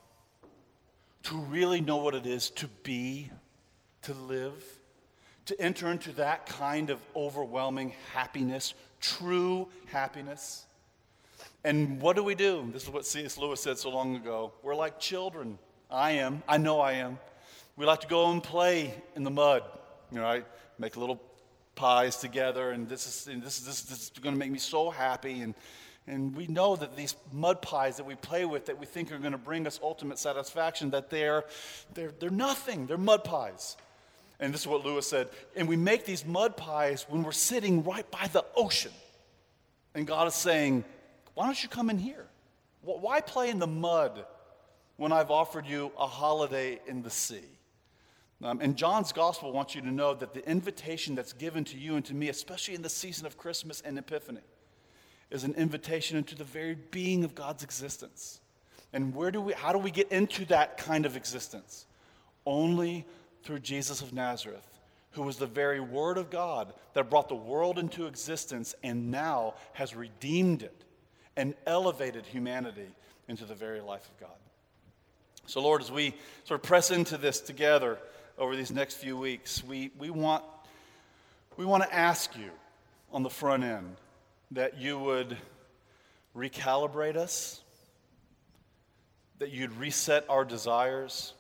To 1.24 1.38
really 1.38 1.80
know 1.80 1.98
what 1.98 2.14
it 2.14 2.26
is 2.26 2.50
to 2.52 2.68
be, 2.84 3.32
to 4.04 4.14
live, 4.14 4.64
to 5.46 5.62
enter 5.62 5.92
into 5.92 6.12
that 6.14 6.46
kind 6.46 6.90
of 6.90 7.00
overwhelming 7.16 7.94
happiness, 8.14 8.74
true 9.00 9.68
happiness. 9.88 10.66
And 11.64 12.02
what 12.02 12.16
do 12.16 12.24
we 12.24 12.36
do? 12.36 12.70
This 12.72 12.84
is 12.84 12.90
what 12.90 13.06
C.S. 13.06 13.38
Lewis 13.38 13.62
said 13.62 13.78
so 13.78 13.90
long 13.90 14.16
ago. 14.16 14.54
We're 14.64 14.76
like 14.76 15.00
children. 15.00 15.58
I 15.90 16.12
am. 16.12 16.44
I 16.48 16.58
know 16.58 16.80
I 16.80 16.94
am. 16.94 17.20
We 17.78 17.86
like 17.86 18.02
to 18.02 18.08
go 18.08 18.32
and 18.32 18.42
play 18.42 18.94
in 19.16 19.24
the 19.24 19.32
mud, 19.32 19.64
you 20.12 20.18
know, 20.18 20.24
right? 20.24 20.46
Make 20.80 20.96
little 20.96 21.22
pies 21.76 22.18
together, 22.18 22.72
and 22.72 22.88
this 22.88 23.06
is, 23.06 23.28
and 23.34 23.44
this, 23.44 23.60
is, 23.60 23.66
this, 23.66 23.82
this 23.82 24.00
is 24.04 24.10
going 24.22 24.34
to 24.34 24.40
make 24.40 24.52
me 24.52 24.60
so 24.60 24.90
happy. 24.90 25.42
And, 25.42 25.54
and 26.08 26.36
we 26.36 26.48
know 26.48 26.76
that 26.76 26.96
these 26.96 27.16
mud 27.34 27.62
pies 27.62 27.98
that 27.98 28.06
we 28.06 28.16
play 28.16 28.46
with, 28.46 28.68
that 28.68 28.80
we 28.80 28.86
think 28.86 29.12
are 29.12 29.18
going 29.18 29.34
to 29.34 29.38
bring 29.38 29.68
us 29.68 29.80
ultimate 29.84 30.20
satisfaction, 30.20 30.92
that 30.92 31.10
they're, 31.10 31.44
they're, 31.94 32.12
they're 32.20 32.30
nothing. 32.30 32.86
They're 32.86 32.98
mud 32.98 33.24
pies. 33.24 33.76
And 34.40 34.54
this 34.54 34.62
is 34.62 34.68
what 34.68 34.86
Lewis 34.86 35.08
said. 35.08 35.30
And 35.56 35.68
we 35.68 35.78
make 35.78 36.06
these 36.06 36.26
mud 36.26 36.58
pies 36.58 37.06
when 37.10 37.24
we're 37.24 37.32
sitting 37.32 37.84
right 37.84 38.10
by 38.12 38.28
the 38.28 38.46
ocean. 38.56 38.92
And 39.94 40.06
God 40.06 40.28
is 40.28 40.36
saying, 40.36 40.84
Why 41.34 41.46
don't 41.46 41.62
you 41.62 41.70
come 41.70 41.90
in 41.90 41.98
here? 41.98 42.26
Why 42.82 43.22
play 43.22 43.50
in 43.50 43.60
the 43.60 43.68
mud 43.68 44.26
when 44.98 45.12
I've 45.12 45.32
offered 45.32 45.66
you 45.66 45.92
a 45.98 46.06
holiday 46.06 46.80
in 46.88 47.02
the 47.02 47.10
sea? 47.10 47.44
Um, 48.44 48.60
and 48.62 48.76
John's 48.76 49.12
gospel 49.12 49.52
wants 49.54 49.74
you 49.74 49.82
to 49.82 49.92
know 49.92 50.14
that 50.14 50.34
the 50.34 50.48
invitation 50.48 51.16
that's 51.16 51.34
given 51.34 51.64
to 51.66 51.78
you 51.78 51.96
and 51.96 52.06
to 52.06 52.14
me, 52.14 52.30
especially 52.30 52.76
in 52.76 52.82
the 52.82 52.90
season 52.90 53.26
of 53.26 53.38
Christmas 53.38 53.82
and 53.82 53.98
Epiphany, 53.98 54.42
is 55.32 55.44
an 55.44 55.54
invitation 55.56 56.18
into 56.18 56.36
the 56.36 56.44
very 56.44 56.76
being 56.92 57.24
of 57.24 57.34
God's 57.34 57.64
existence. 57.64 58.40
And 58.94 59.16
where 59.16 59.32
do 59.32 59.42
we, 59.42 59.54
how 59.54 59.72
do 59.72 59.80
we 59.80 59.90
get 59.90 60.12
into 60.12 60.46
that 60.46 60.78
kind 60.78 61.06
of 61.06 61.16
existence? 61.16 61.86
Only 62.46 63.06
through 63.46 63.60
Jesus 63.60 64.02
of 64.02 64.12
Nazareth, 64.12 64.68
who 65.12 65.22
was 65.22 65.38
the 65.38 65.48
very 65.48 65.80
Word 65.80 66.18
of 66.18 66.30
God 66.30 66.74
that 66.94 67.10
brought 67.10 67.30
the 67.30 67.36
world 67.36 67.80
into 67.80 68.08
existence 68.08 68.76
and 68.84 69.10
now 69.10 69.54
has 69.74 69.96
redeemed 69.96 70.62
it 70.62 70.84
and 71.38 71.56
elevated 71.66 72.26
humanity 72.26 72.90
into 73.30 73.46
the 73.46 73.56
very 73.56 73.80
life 73.80 74.06
of 74.10 74.20
God. 74.20 74.38
So, 75.48 75.62
Lord, 75.62 75.82
as 75.82 75.92
we 75.92 76.14
sort 76.44 76.60
of 76.60 76.64
press 76.68 76.92
into 76.92 77.18
this 77.18 77.40
together, 77.40 77.98
over 78.38 78.56
these 78.56 78.72
next 78.72 78.96
few 78.96 79.18
weeks, 79.18 79.64
we, 79.64 79.92
we, 79.98 80.10
want, 80.10 80.44
we 81.58 81.66
want 81.66 81.84
to 81.84 81.94
ask 81.94 82.36
you 82.38 82.52
on 83.12 83.24
the 83.24 83.30
front 83.30 83.64
end 83.64 83.96
that 84.52 84.78
you 84.78 85.00
would 85.00 85.38
recalibrate 86.36 87.16
us, 87.16 87.62
that 89.40 89.52
you'd 89.52 89.72
reset 89.78 90.26
our 90.30 90.44
desires. 90.44 91.34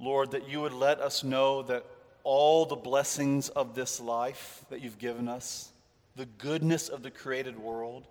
Lord, 0.00 0.30
that 0.30 0.48
you 0.48 0.62
would 0.62 0.72
let 0.72 1.00
us 1.00 1.22
know 1.22 1.62
that 1.62 1.84
all 2.24 2.64
the 2.64 2.76
blessings 2.76 3.50
of 3.50 3.74
this 3.74 4.00
life 4.00 4.64
that 4.70 4.80
you've 4.80 4.98
given 4.98 5.28
us, 5.28 5.70
the 6.16 6.26
goodness 6.26 6.88
of 6.88 7.02
the 7.02 7.10
created 7.10 7.58
world, 7.58 8.06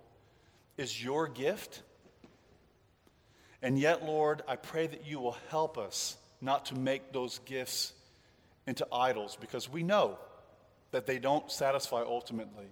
is 0.76 1.02
your 1.02 1.26
gift. 1.26 1.82
And 3.60 3.78
yet, 3.78 4.04
Lord, 4.04 4.42
I 4.48 4.56
pray 4.56 4.86
that 4.86 5.06
you 5.06 5.18
will 5.18 5.36
help 5.48 5.76
us 5.76 6.16
not 6.40 6.66
to 6.66 6.74
make 6.74 7.12
those 7.12 7.40
gifts 7.40 7.92
into 8.66 8.86
idols 8.92 9.36
because 9.40 9.68
we 9.68 9.82
know 9.82 10.18
that 10.92 11.06
they 11.06 11.18
don't 11.18 11.50
satisfy 11.50 12.02
ultimately. 12.02 12.66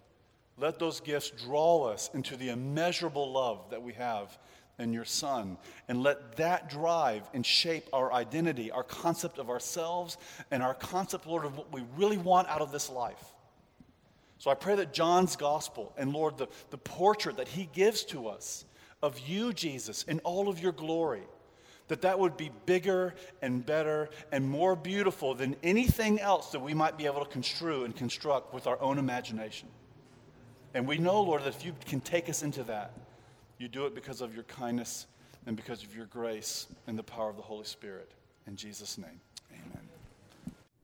Let 0.57 0.79
those 0.79 1.01
gifts 1.01 1.31
draw 1.31 1.89
us 1.89 2.11
into 2.15 2.37
the 2.37 2.51
immeasurable 2.51 3.31
love 3.31 3.71
that 3.71 3.83
we 3.83 3.93
have 3.95 4.37
in 4.79 4.93
your 4.93 5.05
Son. 5.05 5.59
And 5.89 6.03
let 6.03 6.37
that 6.37 6.71
drive 6.71 7.29
and 7.35 7.45
shape 7.45 7.89
our 7.93 8.13
identity, 8.13 8.71
our 8.71 8.85
concept 8.85 9.39
of 9.39 9.51
ourselves, 9.51 10.17
and 10.51 10.63
our 10.63 10.75
concept, 10.75 11.27
Lord, 11.27 11.45
of 11.45 11.57
what 11.57 11.73
we 11.73 11.83
really 11.97 12.19
want 12.19 12.49
out 12.49 12.61
of 12.61 12.73
this 12.73 12.89
life. 12.89 13.23
So 14.39 14.51
I 14.51 14.55
pray 14.55 14.77
that 14.77 14.93
John's 14.93 15.35
gospel 15.35 15.93
and, 15.97 16.13
Lord, 16.13 16.39
the, 16.39 16.47
the 16.71 16.79
portrait 16.79 17.37
that 17.39 17.49
he 17.49 17.69
gives 17.73 18.05
to 18.05 18.29
us 18.29 18.65
of 19.03 19.19
you, 19.21 19.53
Jesus, 19.53 20.05
in 20.05 20.21
all 20.21 20.49
of 20.49 20.61
your 20.61 20.73
glory, 20.73 21.23
that 21.89 22.03
that 22.03 22.19
would 22.19 22.37
be 22.37 22.51
bigger 22.67 23.15
and 23.43 23.65
better 23.65 24.11
and 24.31 24.49
more 24.49 24.77
beautiful 24.77 25.35
than 25.35 25.57
anything 25.63 26.21
else 26.21 26.51
that 26.51 26.61
we 26.61 26.75
might 26.75 26.97
be 26.97 27.07
able 27.07 27.25
to 27.25 27.31
construe 27.31 27.85
and 27.85 27.97
construct 27.97 28.55
with 28.55 28.67
our 28.67 28.81
own 28.81 28.99
imagination. 28.99 29.69
And 30.75 30.87
we 30.87 30.99
know, 30.99 31.23
Lord, 31.23 31.43
that 31.45 31.57
if 31.57 31.65
you 31.65 31.75
can 31.87 32.01
take 32.01 32.29
us 32.29 32.43
into 32.43 32.63
that, 32.65 32.93
you 33.59 33.69
do 33.69 33.87
it 33.87 33.95
because 33.95 34.21
of 34.21 34.35
your 34.35 34.45
kindness 34.45 35.07
and 35.47 35.57
because 35.57 35.83
of 35.83 35.95
your 35.95 36.07
grace 36.07 36.67
and 36.87 36.99
the 36.99 37.03
power 37.03 37.29
of 37.29 37.37
the 37.37 37.43
Holy 37.43 37.65
Spirit. 37.65 38.13
In 38.47 38.57
Jesus' 38.57 38.99
name, 38.99 39.21
amen. 39.53 39.89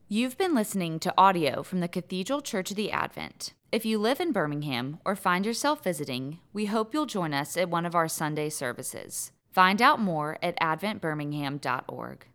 You've 0.08 0.36
been 0.36 0.54
listening 0.54 0.98
to 1.00 1.14
audio 1.16 1.62
from 1.62 1.80
the 1.80 1.88
Cathedral 1.88 2.40
Church 2.40 2.70
of 2.70 2.76
the 2.76 2.90
Advent. 2.90 3.54
If 3.72 3.84
you 3.84 3.98
live 3.98 4.20
in 4.20 4.32
Birmingham 4.32 4.98
or 5.04 5.16
find 5.16 5.46
yourself 5.46 5.82
visiting, 5.82 6.38
we 6.52 6.66
hope 6.66 6.94
you'll 6.94 7.06
join 7.06 7.34
us 7.34 7.56
at 7.56 7.70
one 7.70 7.86
of 7.86 7.94
our 7.94 8.08
Sunday 8.08 8.48
services. 8.50 9.32
Find 9.50 9.80
out 9.80 10.00
more 10.00 10.38
at 10.42 10.58
adventbirmingham.org. 10.60 12.26